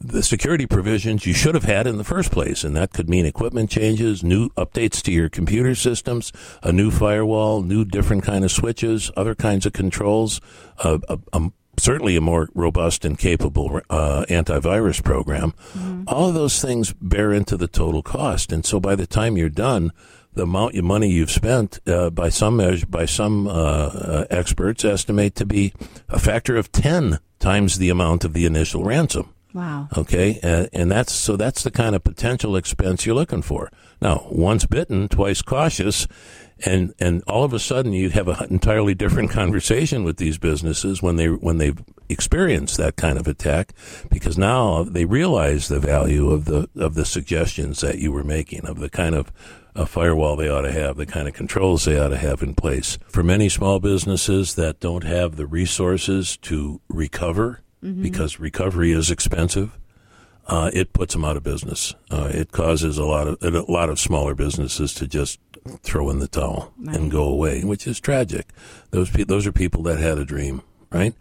the 0.00 0.22
security 0.22 0.66
provisions 0.66 1.26
you 1.26 1.32
should 1.32 1.54
have 1.54 1.64
had 1.64 1.86
in 1.86 1.98
the 1.98 2.04
first 2.04 2.30
place, 2.30 2.64
and 2.64 2.76
that 2.76 2.92
could 2.92 3.08
mean 3.08 3.26
equipment 3.26 3.70
changes, 3.70 4.22
new 4.22 4.50
updates 4.50 5.02
to 5.02 5.12
your 5.12 5.28
computer 5.28 5.74
systems, 5.74 6.32
a 6.62 6.72
new 6.72 6.90
firewall, 6.90 7.62
new 7.62 7.84
different 7.84 8.22
kind 8.22 8.44
of 8.44 8.50
switches, 8.50 9.10
other 9.16 9.34
kinds 9.34 9.66
of 9.66 9.72
controls, 9.72 10.40
uh, 10.78 10.98
a, 11.08 11.18
a, 11.32 11.52
certainly 11.78 12.16
a 12.16 12.20
more 12.20 12.48
robust 12.54 13.04
and 13.04 13.18
capable 13.18 13.80
uh, 13.90 14.24
antivirus 14.28 15.02
program. 15.02 15.54
All 16.06 16.28
of 16.28 16.34
those 16.34 16.60
things 16.60 16.94
bear 17.00 17.32
into 17.32 17.56
the 17.56 17.68
total 17.68 18.02
cost, 18.02 18.52
and 18.52 18.64
so 18.64 18.78
by 18.78 18.94
the 18.94 19.06
time 19.06 19.36
you're 19.36 19.48
done, 19.48 19.92
the 20.34 20.44
amount 20.44 20.76
of 20.76 20.84
money 20.84 21.10
you've 21.10 21.30
spent 21.30 21.78
uh, 21.86 22.08
by 22.10 22.30
some 22.30 22.56
measure, 22.56 22.86
by 22.86 23.04
some 23.04 23.46
uh, 23.46 23.50
uh, 23.50 24.26
experts 24.30 24.84
estimate 24.84 25.34
to 25.34 25.44
be 25.44 25.72
a 26.08 26.18
factor 26.18 26.56
of 26.56 26.72
ten 26.72 27.18
times 27.38 27.78
the 27.78 27.90
amount 27.90 28.24
of 28.24 28.32
the 28.32 28.46
initial 28.46 28.82
ransom. 28.84 29.34
Wow. 29.54 29.88
Okay, 29.96 30.40
and, 30.42 30.68
and 30.72 30.90
that's 30.90 31.12
so 31.12 31.36
that's 31.36 31.62
the 31.62 31.70
kind 31.70 31.94
of 31.94 32.02
potential 32.02 32.56
expense 32.56 33.04
you're 33.04 33.14
looking 33.14 33.42
for. 33.42 33.70
Now, 34.00 34.26
once 34.30 34.64
bitten, 34.64 35.08
twice 35.08 35.42
cautious, 35.42 36.06
and 36.64 36.94
and 36.98 37.22
all 37.26 37.44
of 37.44 37.52
a 37.52 37.58
sudden 37.58 37.92
you 37.92 38.10
have 38.10 38.28
an 38.28 38.36
entirely 38.50 38.94
different 38.94 39.30
conversation 39.40 40.04
with 40.04 40.16
these 40.16 40.38
businesses 40.38 41.02
when 41.02 41.16
they 41.16 41.28
when 41.28 41.58
they've 41.58 41.82
experienced 42.08 42.78
that 42.78 42.96
kind 42.96 43.18
of 43.18 43.28
attack, 43.28 43.74
because 44.10 44.38
now 44.38 44.84
they 44.84 45.04
realize 45.04 45.68
the 45.68 45.80
value 45.80 46.30
of 46.30 46.46
the 46.46 46.68
of 46.76 46.94
the 46.94 47.04
suggestions 47.04 47.80
that 47.80 47.98
you 47.98 48.10
were 48.10 48.24
making 48.24 48.64
of 48.66 48.78
the 48.78 48.90
kind 48.90 49.14
of 49.14 49.32
a 49.74 49.86
firewall 49.86 50.36
they 50.36 50.48
ought 50.48 50.62
to 50.62 50.72
have, 50.72 50.96
the 50.96 51.06
kind 51.06 51.26
of 51.26 51.34
controls 51.34 51.84
they 51.84 51.98
ought 51.98 52.08
to 52.08 52.16
have 52.16 52.42
in 52.42 52.54
place. 52.54 52.98
For 53.08 53.22
many 53.22 53.48
small 53.48 53.80
businesses 53.80 54.54
that 54.54 54.80
don't 54.80 55.04
have 55.04 55.36
the 55.36 55.46
resources 55.46 56.36
to 56.38 56.80
recover, 56.88 57.61
because 57.82 58.38
recovery 58.38 58.92
is 58.92 59.10
expensive, 59.10 59.76
uh, 60.46 60.70
it 60.72 60.92
puts 60.92 61.14
them 61.14 61.24
out 61.24 61.36
of 61.36 61.42
business. 61.42 61.94
Uh, 62.10 62.30
it 62.32 62.52
causes 62.52 62.98
a 62.98 63.04
lot 63.04 63.26
of 63.28 63.42
a 63.42 63.72
lot 63.72 63.88
of 63.90 63.98
smaller 64.00 64.34
businesses 64.34 64.94
to 64.94 65.06
just 65.06 65.38
throw 65.82 66.10
in 66.10 66.18
the 66.18 66.28
towel 66.28 66.72
and 66.88 67.10
go 67.10 67.24
away, 67.24 67.62
which 67.62 67.86
is 67.86 68.00
tragic. 68.00 68.48
Those 68.90 69.10
pe- 69.10 69.24
those 69.24 69.46
are 69.46 69.52
people 69.52 69.82
that 69.84 69.98
had 70.00 70.18
a 70.18 70.24
dream, 70.24 70.62
right? 70.90 71.14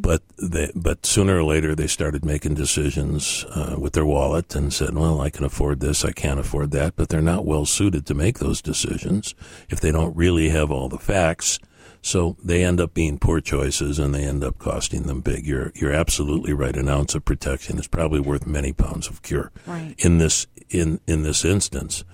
But 0.00 0.22
they, 0.36 0.72
but 0.74 1.06
sooner 1.06 1.38
or 1.38 1.44
later 1.44 1.74
they 1.74 1.86
started 1.86 2.24
making 2.24 2.54
decisions 2.54 3.44
uh, 3.50 3.76
with 3.78 3.92
their 3.92 4.04
wallet 4.06 4.54
and 4.56 4.72
said, 4.72 4.94
"Well, 4.94 5.20
I 5.20 5.30
can 5.30 5.44
afford 5.44 5.78
this, 5.80 6.04
I 6.04 6.12
can't 6.12 6.40
afford 6.40 6.72
that," 6.72 6.96
but 6.96 7.08
they're 7.08 7.22
not 7.22 7.44
well 7.46 7.64
suited 7.66 8.06
to 8.06 8.14
make 8.14 8.38
those 8.38 8.60
decisions 8.60 9.34
if 9.68 9.80
they 9.80 9.92
don't 9.92 10.16
really 10.16 10.48
have 10.48 10.70
all 10.72 10.88
the 10.88 10.98
facts 10.98 11.60
So 12.02 12.36
they 12.42 12.64
end 12.64 12.80
up 12.80 12.94
being 12.94 13.18
poor 13.18 13.40
choices, 13.40 13.98
and 13.98 14.14
they 14.14 14.24
end 14.24 14.44
up 14.44 14.58
costing 14.58 15.04
them 15.04 15.20
big. 15.20 15.46
You're 15.46 15.72
you're 15.74 15.92
absolutely 15.92 16.52
right. 16.52 16.76
An 16.76 16.88
ounce 16.88 17.14
of 17.14 17.24
protection 17.24 17.78
is 17.78 17.86
probably 17.86 18.20
worth 18.20 18.46
many 18.46 18.72
pounds 18.72 19.08
of 19.08 19.22
cure. 19.22 19.50
Right. 19.66 19.94
In 19.98 20.18
this 20.18 20.46
in 20.70 21.00
in 21.06 21.22
this 21.22 21.44
instance, 21.44 22.04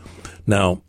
now 0.47 0.83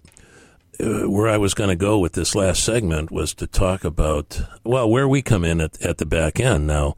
uh, 0.79 1.10
where 1.10 1.29
I 1.29 1.38
was 1.38 1.53
going 1.53 1.69
to 1.69 1.75
go 1.75 1.99
with 1.99 2.13
this 2.13 2.36
last 2.36 2.63
segment 2.63 3.12
was 3.12 3.34
to 3.36 3.47
talk 3.47 3.84
about 3.84 4.41
well 4.63 4.89
where 4.89 5.08
we 5.08 5.21
come 5.21 5.43
in 5.43 5.62
at 5.62 5.81
at 5.81 5.97
the 5.97 6.05
back 6.05 6.39
end 6.39 6.67
now. 6.67 6.95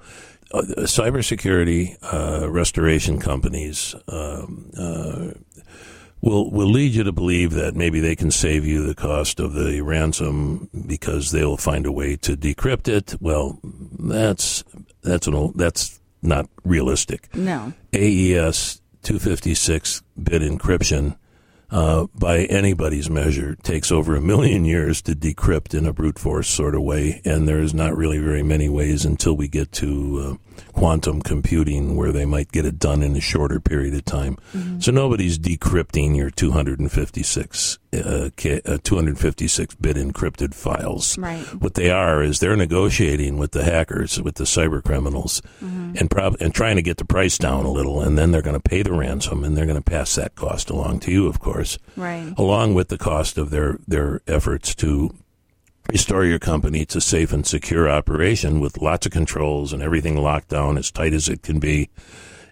Uh, 0.49 0.61
cybersecurity 0.61 1.97
uh, 2.01 2.49
restoration 2.49 3.19
companies 3.19 3.93
um, 4.07 4.71
uh, 4.77 5.31
will 6.27 6.51
will 6.51 6.67
lead 6.69 6.93
you 6.93 7.03
to 7.03 7.11
believe 7.11 7.51
that 7.51 7.75
maybe 7.75 7.99
they 7.99 8.15
can 8.15 8.31
save 8.31 8.65
you 8.65 8.85
the 8.85 8.95
cost 8.95 9.39
of 9.39 9.53
the 9.53 9.81
ransom 9.81 10.69
because 10.85 11.31
they'll 11.31 11.57
find 11.57 11.85
a 11.85 11.91
way 11.91 12.15
to 12.17 12.35
decrypt 12.35 12.87
it. 12.87 13.15
Well, 13.21 13.59
that's 13.63 14.63
that's 15.01 15.27
an 15.27 15.33
old, 15.33 15.57
that's 15.57 15.99
not 16.21 16.49
realistic. 16.63 17.33
No. 17.33 17.73
AES 17.93 18.81
256 19.03 20.03
bit 20.21 20.41
encryption 20.41 21.17
uh, 21.69 22.07
by 22.13 22.39
anybody's 22.45 23.09
measure, 23.09 23.55
takes 23.55 23.91
over 23.91 24.15
a 24.15 24.21
million 24.21 24.65
years 24.65 25.01
to 25.01 25.13
decrypt 25.13 25.77
in 25.77 25.85
a 25.85 25.93
brute 25.93 26.19
force 26.19 26.49
sort 26.49 26.75
of 26.75 26.81
way, 26.81 27.21
and 27.25 27.47
there's 27.47 27.73
not 27.73 27.95
really 27.95 28.19
very 28.19 28.43
many 28.43 28.69
ways 28.69 29.05
until 29.05 29.35
we 29.35 29.47
get 29.47 29.71
to 29.73 30.39
uh, 30.41 30.46
quantum 30.73 31.21
computing 31.21 31.95
where 31.95 32.11
they 32.11 32.25
might 32.25 32.51
get 32.51 32.65
it 32.65 32.79
done 32.79 33.03
in 33.03 33.15
a 33.15 33.21
shorter 33.21 33.59
period 33.59 33.93
of 33.93 34.05
time. 34.05 34.37
Mm-hmm. 34.53 34.79
So 34.79 34.91
nobody's 34.91 35.39
decrypting 35.39 36.15
your 36.15 36.29
256 36.29 37.79
uh, 37.93 38.29
256 38.35 39.75
bit 39.75 39.97
encrypted 39.97 40.53
files. 40.53 41.17
Right. 41.17 41.41
What 41.61 41.75
they 41.75 41.89
are 41.89 42.21
is 42.21 42.39
they're 42.39 42.55
negotiating 42.55 43.37
with 43.37 43.51
the 43.51 43.63
hackers, 43.63 44.21
with 44.21 44.35
the 44.35 44.43
cyber 44.43 44.83
criminals, 44.83 45.41
mm-hmm. 45.63 45.93
and 45.97 46.09
prob- 46.09 46.37
and 46.39 46.53
trying 46.53 46.75
to 46.75 46.81
get 46.81 46.97
the 46.97 47.05
price 47.05 47.37
down 47.37 47.65
a 47.65 47.71
little, 47.71 48.01
and 48.01 48.17
then 48.17 48.31
they're 48.31 48.41
going 48.41 48.59
to 48.59 48.69
pay 48.69 48.81
the 48.81 48.93
ransom, 48.93 49.43
and 49.43 49.55
they're 49.55 49.65
going 49.65 49.81
to 49.81 49.81
pass 49.81 50.15
that 50.15 50.35
cost 50.35 50.69
along 50.69 50.99
to 51.01 51.11
you, 51.11 51.27
of 51.27 51.39
course, 51.39 51.77
right. 51.95 52.33
along 52.37 52.73
with 52.73 52.89
the 52.89 52.97
cost 52.97 53.37
of 53.37 53.49
their 53.49 53.79
their 53.87 54.21
efforts 54.27 54.75
to 54.75 55.13
restore 55.89 56.25
your 56.25 56.39
company 56.39 56.85
to 56.85 57.01
safe 57.01 57.31
and 57.31 57.45
secure 57.45 57.89
operation 57.89 58.59
with 58.59 58.81
lots 58.81 59.05
of 59.05 59.11
controls 59.11 59.73
and 59.73 59.81
everything 59.81 60.17
locked 60.17 60.49
down 60.49 60.77
as 60.77 60.91
tight 60.91 61.13
as 61.13 61.29
it 61.29 61.41
can 61.41 61.59
be 61.59 61.89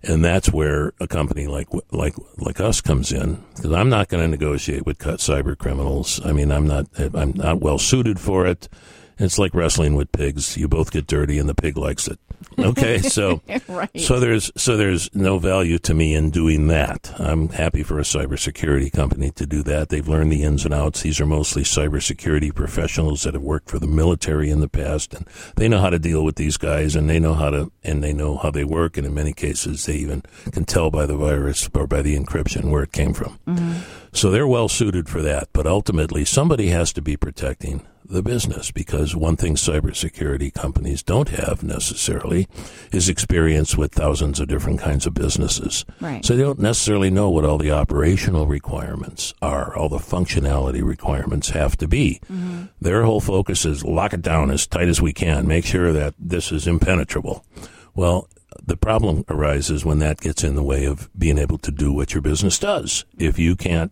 and 0.07 0.23
that's 0.23 0.51
where 0.51 0.93
a 0.99 1.07
company 1.07 1.47
like 1.47 1.67
like 1.91 2.15
like 2.37 2.59
us 2.59 2.81
comes 2.81 3.11
in 3.11 3.43
because 3.55 3.71
I'm 3.71 3.89
not 3.89 4.07
going 4.07 4.23
to 4.23 4.27
negotiate 4.27 4.85
with 4.85 4.99
cyber 4.99 5.57
criminals. 5.57 6.21
I 6.23 6.31
mean, 6.31 6.51
I'm 6.51 6.67
not 6.67 6.87
I'm 7.13 7.31
not 7.31 7.59
well 7.61 7.79
suited 7.79 8.19
for 8.19 8.45
it. 8.45 8.69
It's 9.17 9.39
like 9.39 9.53
wrestling 9.53 9.95
with 9.95 10.11
pigs. 10.11 10.57
You 10.57 10.67
both 10.67 10.91
get 10.91 11.07
dirty, 11.07 11.39
and 11.39 11.47
the 11.49 11.55
pig 11.55 11.77
likes 11.77 12.07
it. 12.07 12.19
Okay, 12.58 12.99
so 12.99 13.41
right. 13.67 13.89
so 13.99 14.19
there's 14.19 14.51
so 14.55 14.77
there's 14.77 15.13
no 15.13 15.39
value 15.39 15.77
to 15.79 15.93
me 15.93 16.15
in 16.15 16.29
doing 16.29 16.67
that. 16.67 17.13
I'm 17.19 17.49
happy 17.49 17.84
for 17.84 17.99
a 17.99 18.03
cybersecurity 18.03 18.91
company 18.91 19.31
to 19.31 19.45
do 19.45 19.63
that. 19.63 19.89
They've 19.89 20.08
learned 20.08 20.31
the 20.31 20.43
ins 20.43 20.65
and 20.65 20.73
outs. 20.73 21.01
These 21.01 21.19
are 21.19 21.25
mostly 21.25 21.63
cybersecurity 21.63 22.53
professionals 22.53 23.23
that 23.23 23.34
have 23.34 23.43
worked 23.43 23.69
for 23.69 23.79
the 23.79 23.88
military 23.88 24.49
in 24.49 24.62
the 24.62 24.69
past, 24.69 25.13
and 25.13 25.27
they 25.55 25.67
know 25.67 25.79
how 25.79 25.89
to 25.89 25.99
deal 25.99 26.23
with 26.23 26.36
these 26.36 26.58
guys, 26.58 26.95
and 26.95 27.10
they 27.10 27.19
know 27.19 27.34
how 27.34 27.49
to 27.49 27.71
and 27.84 28.03
they 28.03 28.13
know 28.13 28.38
how 28.38 28.51
they 28.51 28.63
work. 28.63 28.97
And 28.97 29.05
in 29.05 29.13
many 29.13 29.34
cases, 29.34 29.86
they 29.86 29.95
even 29.95 30.23
can 30.51 30.65
tell 30.65 30.89
by 30.89 31.05
the 31.05 31.17
virus 31.17 31.69
or 31.73 31.88
by 31.88 32.01
the 32.01 32.17
encryption 32.17 32.69
where 32.69 32.84
it 32.84 32.91
came 32.91 33.13
from. 33.13 33.39
Mm-hmm. 33.47 33.79
So 34.13 34.31
they're 34.31 34.47
well 34.47 34.69
suited 34.69 35.10
for 35.10 35.21
that. 35.21 35.49
But 35.51 35.67
ultimately, 35.67 36.25
somebody 36.25 36.69
has 36.69 36.93
to 36.93 37.01
be 37.01 37.17
protecting 37.17 37.86
the 38.09 38.21
business 38.21 38.71
because 38.71 39.15
one 39.15 39.35
thing 39.35 39.55
cybersecurity 39.55 40.53
companies 40.53 41.03
don't 41.03 41.29
have 41.29 41.63
necessarily 41.63 42.47
is 42.91 43.09
experience 43.09 43.75
with 43.75 43.93
thousands 43.93 44.39
of 44.39 44.47
different 44.47 44.79
kinds 44.79 45.05
of 45.05 45.13
businesses. 45.13 45.85
Right. 45.99 46.23
So 46.23 46.35
they 46.35 46.43
don't 46.43 46.59
necessarily 46.59 47.09
know 47.09 47.29
what 47.29 47.45
all 47.45 47.57
the 47.57 47.71
operational 47.71 48.47
requirements 48.47 49.33
are, 49.41 49.75
all 49.75 49.89
the 49.89 49.97
functionality 49.97 50.83
requirements 50.83 51.49
have 51.49 51.77
to 51.77 51.87
be. 51.87 52.19
Mm-hmm. 52.31 52.65
Their 52.81 53.03
whole 53.03 53.21
focus 53.21 53.65
is 53.65 53.83
lock 53.83 54.13
it 54.13 54.21
down 54.21 54.51
as 54.51 54.67
tight 54.67 54.87
as 54.87 55.01
we 55.01 55.13
can, 55.13 55.47
make 55.47 55.65
sure 55.65 55.91
that 55.91 56.13
this 56.19 56.51
is 56.51 56.67
impenetrable. 56.67 57.45
Well, 57.93 58.27
the 58.63 58.77
problem 58.77 59.25
arises 59.29 59.85
when 59.85 59.99
that 59.99 60.21
gets 60.21 60.43
in 60.43 60.55
the 60.55 60.63
way 60.63 60.85
of 60.85 61.09
being 61.17 61.37
able 61.37 61.57
to 61.59 61.71
do 61.71 61.91
what 61.91 62.13
your 62.13 62.21
business 62.21 62.57
does. 62.57 63.05
If 63.17 63.37
you 63.37 63.55
can't 63.55 63.91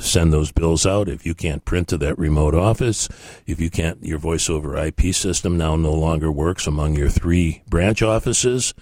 send 0.00 0.32
those 0.32 0.52
bills 0.52 0.86
out. 0.86 1.08
If 1.08 1.26
you 1.26 1.34
can't 1.34 1.64
print 1.64 1.88
to 1.88 1.98
that 1.98 2.18
remote 2.18 2.54
office, 2.54 3.08
if 3.46 3.60
you 3.60 3.70
can't, 3.70 4.02
your 4.04 4.18
voice 4.18 4.48
over 4.48 4.76
IP 4.76 5.14
system 5.14 5.56
now 5.56 5.76
no 5.76 5.92
longer 5.92 6.30
works 6.30 6.66
among 6.66 6.94
your 6.94 7.08
three 7.08 7.62
branch 7.68 8.02
offices. 8.02 8.74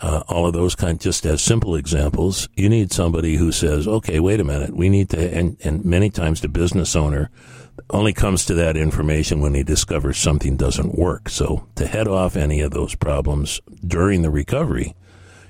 Uh, 0.00 0.24
all 0.26 0.46
of 0.46 0.52
those 0.52 0.74
kind, 0.74 1.00
just 1.00 1.24
as 1.24 1.40
simple 1.40 1.76
examples, 1.76 2.48
you 2.56 2.68
need 2.68 2.92
somebody 2.92 3.36
who 3.36 3.52
says, 3.52 3.86
okay, 3.86 4.18
wait 4.18 4.40
a 4.40 4.44
minute, 4.44 4.74
we 4.74 4.88
need 4.88 5.08
to, 5.10 5.32
and, 5.32 5.56
and 5.62 5.84
many 5.84 6.10
times 6.10 6.40
the 6.40 6.48
business 6.48 6.96
owner 6.96 7.30
only 7.90 8.12
comes 8.12 8.44
to 8.44 8.54
that 8.54 8.76
information 8.76 9.40
when 9.40 9.54
he 9.54 9.62
discovers 9.62 10.18
something 10.18 10.56
doesn't 10.56 10.98
work. 10.98 11.28
So 11.28 11.68
to 11.76 11.86
head 11.86 12.08
off 12.08 12.36
any 12.36 12.60
of 12.60 12.72
those 12.72 12.94
problems 12.94 13.60
during 13.86 14.22
the 14.22 14.30
recovery, 14.30 14.94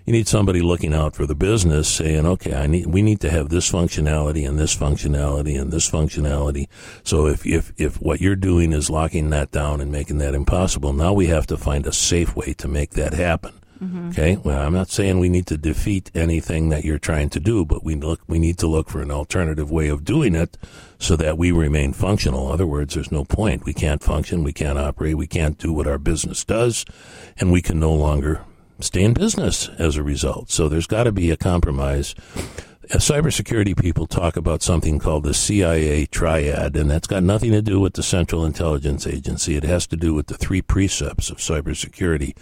you 0.04 0.12
need 0.12 0.26
somebody 0.28 0.60
looking 0.60 0.94
out 0.94 1.14
for 1.14 1.26
the 1.26 1.34
business 1.34 1.88
saying, 1.88 2.26
okay, 2.26 2.54
I 2.54 2.66
need, 2.66 2.86
we 2.86 3.02
need 3.02 3.20
to 3.20 3.30
have 3.30 3.48
this 3.48 3.70
functionality 3.70 4.48
and 4.48 4.58
this 4.58 4.76
functionality 4.76 5.60
and 5.60 5.72
this 5.72 5.88
functionality. 5.88 6.66
So 7.04 7.26
if, 7.26 7.46
if, 7.46 7.72
if 7.76 8.00
what 8.00 8.20
you're 8.20 8.36
doing 8.36 8.72
is 8.72 8.90
locking 8.90 9.30
that 9.30 9.50
down 9.50 9.80
and 9.80 9.92
making 9.92 10.18
that 10.18 10.34
impossible, 10.34 10.92
now 10.92 11.12
we 11.12 11.26
have 11.26 11.46
to 11.48 11.56
find 11.56 11.86
a 11.86 11.92
safe 11.92 12.34
way 12.34 12.52
to 12.54 12.68
make 12.68 12.90
that 12.90 13.14
happen. 13.14 13.52
Mm-hmm. 13.82 14.08
Okay. 14.10 14.36
Well, 14.36 14.64
I'm 14.64 14.74
not 14.74 14.90
saying 14.90 15.18
we 15.18 15.28
need 15.28 15.46
to 15.48 15.56
defeat 15.56 16.10
anything 16.14 16.68
that 16.68 16.84
you're 16.84 17.00
trying 17.00 17.30
to 17.30 17.40
do, 17.40 17.64
but 17.64 17.82
we 17.82 17.96
look, 17.96 18.20
we 18.28 18.38
need 18.38 18.58
to 18.58 18.68
look 18.68 18.88
for 18.88 19.02
an 19.02 19.10
alternative 19.10 19.72
way 19.72 19.88
of 19.88 20.04
doing 20.04 20.36
it 20.36 20.56
so 21.00 21.16
that 21.16 21.36
we 21.36 21.50
remain 21.50 21.92
functional. 21.92 22.46
In 22.46 22.52
other 22.52 22.66
words, 22.66 22.94
there's 22.94 23.10
no 23.10 23.24
point. 23.24 23.64
We 23.64 23.72
can't 23.72 24.02
function. 24.02 24.44
We 24.44 24.52
can't 24.52 24.78
operate. 24.78 25.16
We 25.16 25.26
can't 25.26 25.58
do 25.58 25.72
what 25.72 25.88
our 25.88 25.98
business 25.98 26.44
does 26.44 26.84
and 27.38 27.50
we 27.50 27.60
can 27.60 27.80
no 27.80 27.92
longer 27.92 28.42
stay 28.82 29.02
in 29.02 29.14
business 29.14 29.68
as 29.78 29.96
a 29.96 30.02
result. 30.02 30.50
So 30.50 30.68
there's 30.68 30.86
got 30.86 31.04
to 31.04 31.12
be 31.12 31.30
a 31.30 31.36
compromise. 31.36 32.14
As 32.90 33.08
cybersecurity 33.08 33.78
people 33.78 34.06
talk 34.06 34.36
about 34.36 34.62
something 34.62 34.98
called 34.98 35.24
the 35.24 35.34
CIA 35.34 36.06
triad, 36.06 36.76
and 36.76 36.90
that's 36.90 37.06
got 37.06 37.22
nothing 37.22 37.52
to 37.52 37.62
do 37.62 37.80
with 37.80 37.94
the 37.94 38.02
Central 38.02 38.44
Intelligence 38.44 39.06
Agency. 39.06 39.56
It 39.56 39.64
has 39.64 39.86
to 39.88 39.96
do 39.96 40.14
with 40.14 40.26
the 40.26 40.36
three 40.36 40.62
precepts 40.62 41.30
of 41.30 41.38
cybersecurity 41.38 42.36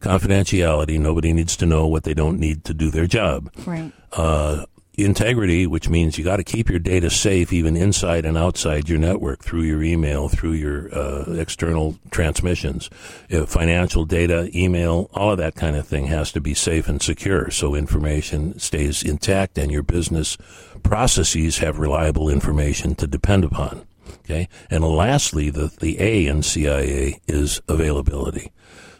confidentiality. 0.00 0.98
Nobody 0.98 1.32
needs 1.32 1.56
to 1.56 1.66
know 1.66 1.86
what 1.86 2.04
they 2.04 2.14
don't 2.14 2.38
need 2.38 2.64
to 2.64 2.74
do 2.74 2.90
their 2.90 3.06
job. 3.06 3.50
Right. 3.66 3.92
Uh, 4.12 4.66
integrity, 4.94 5.66
which 5.66 5.88
means 5.88 6.18
you 6.18 6.24
got 6.24 6.36
to 6.36 6.44
keep 6.44 6.68
your 6.68 6.78
data 6.78 7.08
safe 7.08 7.52
even 7.52 7.76
inside 7.76 8.24
and 8.24 8.36
outside 8.36 8.88
your 8.88 8.98
network 8.98 9.42
through 9.42 9.62
your 9.62 9.82
email, 9.82 10.28
through 10.28 10.52
your 10.52 10.94
uh, 10.94 11.32
external 11.32 11.98
transmissions. 12.10 12.90
If 13.28 13.48
financial 13.48 14.04
data, 14.04 14.50
email, 14.54 15.08
all 15.14 15.32
of 15.32 15.38
that 15.38 15.54
kind 15.54 15.76
of 15.76 15.86
thing 15.86 16.06
has 16.06 16.30
to 16.32 16.40
be 16.40 16.54
safe 16.54 16.88
and 16.88 17.00
secure 17.00 17.50
so 17.50 17.74
information 17.74 18.58
stays 18.58 19.02
intact 19.02 19.58
and 19.58 19.70
your 19.70 19.82
business 19.82 20.36
processes 20.82 21.58
have 21.58 21.78
reliable 21.78 22.28
information 22.28 22.94
to 22.96 23.06
depend 23.06 23.44
upon. 23.44 23.86
Okay. 24.24 24.48
And 24.70 24.84
lastly, 24.84 25.50
the, 25.50 25.72
the 25.80 26.00
A 26.00 26.26
in 26.26 26.42
CIA 26.42 27.20
is 27.26 27.60
availability. 27.68 28.52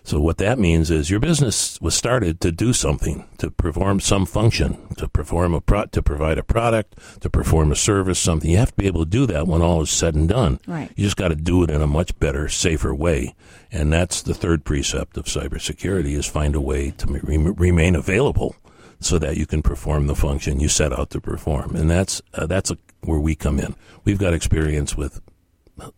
So 0.05 0.21
what 0.21 0.39
that 0.39 0.59
means 0.59 0.91
is 0.91 1.11
your 1.11 1.21
business 1.21 1.81
was 1.81 1.95
started 1.95 2.41
to 2.41 2.51
do 2.51 2.73
something, 2.73 3.25
to 3.39 3.51
perform 3.51 4.01
some 4.01 4.27
function, 4.27 4.77
to 4.97 5.09
perform 5.09 5.55
a 5.55 5.61
pro- 5.61 5.87
to 5.87 6.03
provide 6.03 6.39
a 6.39 6.43
product, 6.43 6.99
to 7.21 7.31
perform 7.31 7.71
a 7.71 7.77
service, 7.77 8.19
something. 8.19 8.51
You 8.51 8.59
have 8.59 8.71
to 8.73 8.77
be 8.77 8.89
able 8.89 9.05
to 9.05 9.11
do 9.11 9.27
that 9.27 9.47
when 9.47 9.63
all 9.63 9.81
is 9.83 9.91
said 9.91 10.15
and 10.15 10.29
done. 10.29 10.59
Right. 10.67 10.91
You 10.97 11.05
just 11.05 11.17
got 11.17 11.29
to 11.29 11.37
do 11.37 11.63
it 11.63 11.71
in 11.71 11.81
a 11.81 11.87
much 11.87 12.19
better, 12.19 12.49
safer 12.49 12.95
way. 12.95 13.35
And 13.71 13.93
that's 13.93 14.23
the 14.23 14.35
third 14.35 14.65
precept 14.65 15.17
of 15.17 15.27
cybersecurity 15.27 16.17
is 16.17 16.27
find 16.27 16.57
a 16.57 16.61
way 16.61 16.91
to 16.91 17.07
re- 17.07 17.37
remain 17.37 17.95
available 17.95 18.57
so 18.99 19.19
that 19.19 19.37
you 19.37 19.47
can 19.47 19.63
perform 19.63 20.07
the 20.07 20.15
function 20.17 20.61
you 20.61 20.69
set 20.69 20.93
out 20.93 21.11
to 21.11 21.21
perform. 21.21 21.77
And 21.77 21.91
that's 21.91 22.21
uh, 22.35 22.47
that's 22.47 22.71
a, 22.71 22.79
where 23.03 23.21
we 23.21 23.35
come 23.35 23.59
in. 23.61 23.77
We've 24.05 24.19
got 24.19 24.35
experience 24.35 24.97
with 24.97 25.21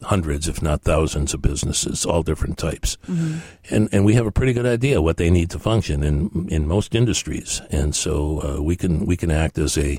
hundreds, 0.02 0.48
if 0.48 0.62
not 0.62 0.82
thousands, 0.82 1.34
of 1.34 1.42
businesses, 1.42 2.06
all 2.06 2.22
different 2.22 2.58
types, 2.58 2.96
mm-hmm. 3.08 3.38
and 3.74 3.88
and 3.92 4.04
we 4.04 4.14
have 4.14 4.26
a 4.26 4.32
pretty 4.32 4.52
good 4.52 4.66
idea 4.66 5.02
what 5.02 5.16
they 5.16 5.30
need 5.30 5.50
to 5.50 5.58
function 5.58 6.02
in 6.02 6.48
in 6.48 6.66
most 6.66 6.94
industries, 6.94 7.60
and 7.70 7.94
so 7.94 8.40
uh, 8.42 8.62
we 8.62 8.76
can 8.76 9.06
we 9.06 9.16
can 9.16 9.30
act 9.30 9.58
as 9.58 9.76
a 9.76 9.98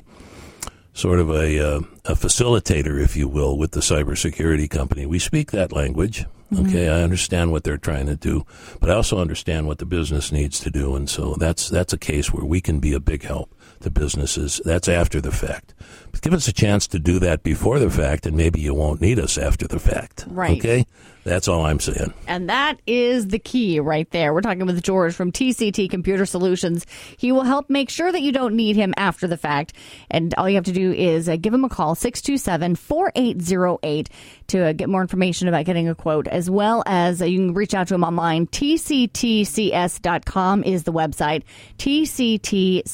sort 0.92 1.20
of 1.20 1.30
a 1.30 1.76
uh, 1.76 1.80
a 2.04 2.14
facilitator, 2.14 3.02
if 3.02 3.16
you 3.16 3.28
will, 3.28 3.56
with 3.58 3.72
the 3.72 3.80
cybersecurity 3.80 4.68
company. 4.68 5.06
We 5.06 5.18
speak 5.18 5.50
that 5.50 5.72
language. 5.72 6.24
Mm-hmm. 6.52 6.68
Okay, 6.68 6.88
I 6.88 7.02
understand 7.02 7.50
what 7.50 7.64
they're 7.64 7.76
trying 7.76 8.06
to 8.06 8.14
do, 8.16 8.46
but 8.80 8.88
I 8.88 8.94
also 8.94 9.18
understand 9.18 9.66
what 9.66 9.78
the 9.78 9.86
business 9.86 10.30
needs 10.30 10.60
to 10.60 10.70
do, 10.70 10.94
and 10.94 11.10
so 11.10 11.34
that's 11.40 11.68
that's 11.68 11.92
a 11.92 11.98
case 11.98 12.32
where 12.32 12.44
we 12.44 12.60
can 12.60 12.78
be 12.78 12.92
a 12.92 13.00
big 13.00 13.24
help. 13.24 13.52
to 13.80 13.90
businesses. 13.90 14.60
That's 14.64 14.88
after 14.88 15.20
the 15.20 15.32
fact. 15.32 15.74
But 16.12 16.22
give 16.22 16.32
us 16.32 16.48
a 16.48 16.52
chance 16.52 16.86
to 16.88 16.98
do 16.98 17.18
that 17.18 17.42
before 17.42 17.78
the 17.78 17.90
fact, 17.90 18.26
and 18.26 18.36
maybe 18.36 18.60
you 18.60 18.74
won't 18.74 19.00
need 19.00 19.18
us 19.18 19.36
after 19.38 19.66
the 19.66 19.78
fact. 19.78 20.24
Right. 20.28 20.58
Okay? 20.58 20.86
That's 21.26 21.48
all 21.48 21.66
I'm 21.66 21.80
saying. 21.80 22.14
And 22.28 22.48
that 22.48 22.80
is 22.86 23.26
the 23.26 23.40
key 23.40 23.80
right 23.80 24.08
there. 24.12 24.32
We're 24.32 24.42
talking 24.42 24.64
with 24.64 24.80
George 24.80 25.12
from 25.12 25.32
TCT 25.32 25.90
Computer 25.90 26.24
Solutions. 26.24 26.86
He 27.16 27.32
will 27.32 27.42
help 27.42 27.68
make 27.68 27.90
sure 27.90 28.12
that 28.12 28.22
you 28.22 28.30
don't 28.30 28.54
need 28.54 28.76
him 28.76 28.94
after 28.96 29.26
the 29.26 29.36
fact. 29.36 29.72
And 30.08 30.32
all 30.34 30.48
you 30.48 30.54
have 30.54 30.66
to 30.66 30.72
do 30.72 30.92
is 30.92 31.28
uh, 31.28 31.34
give 31.34 31.52
him 31.52 31.64
a 31.64 31.68
call, 31.68 31.96
627 31.96 32.76
4808, 32.76 34.08
to 34.46 34.66
uh, 34.66 34.72
get 34.72 34.88
more 34.88 35.00
information 35.00 35.48
about 35.48 35.64
getting 35.64 35.88
a 35.88 35.96
quote, 35.96 36.28
as 36.28 36.48
well 36.48 36.84
as 36.86 37.20
uh, 37.20 37.24
you 37.24 37.38
can 37.38 37.54
reach 37.54 37.74
out 37.74 37.88
to 37.88 37.94
him 37.96 38.04
online. 38.04 38.46
TCTCS.com 38.46 39.42
is 40.62 40.84
the 40.84 40.92
website. 40.92 41.42
TCTCS.com. 41.78 42.84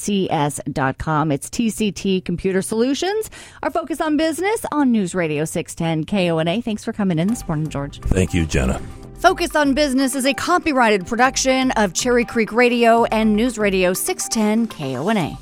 It's 1.31 1.51
TCT 1.51 2.25
Computer 2.25 2.63
Solutions. 2.63 3.29
Our 3.61 3.69
focus 3.69 4.01
on 4.01 4.17
business 4.17 4.65
on 4.71 4.91
News 4.91 5.13
Radio 5.13 5.45
610 5.45 6.05
KONA. 6.05 6.63
Thanks 6.63 6.83
for 6.83 6.93
coming 6.93 7.19
in 7.19 7.27
this 7.27 7.47
morning, 7.47 7.69
George. 7.69 8.01
Thank 8.23 8.33
you, 8.33 8.45
Jenna. 8.45 8.79
Focus 9.15 9.53
on 9.53 9.73
Business 9.73 10.15
is 10.15 10.25
a 10.25 10.33
copyrighted 10.33 11.05
production 11.05 11.71
of 11.71 11.93
Cherry 11.93 12.23
Creek 12.23 12.53
Radio 12.53 13.03
and 13.03 13.35
News 13.35 13.57
Radio 13.57 13.91
610 13.91 14.67
KONA. 14.67 15.37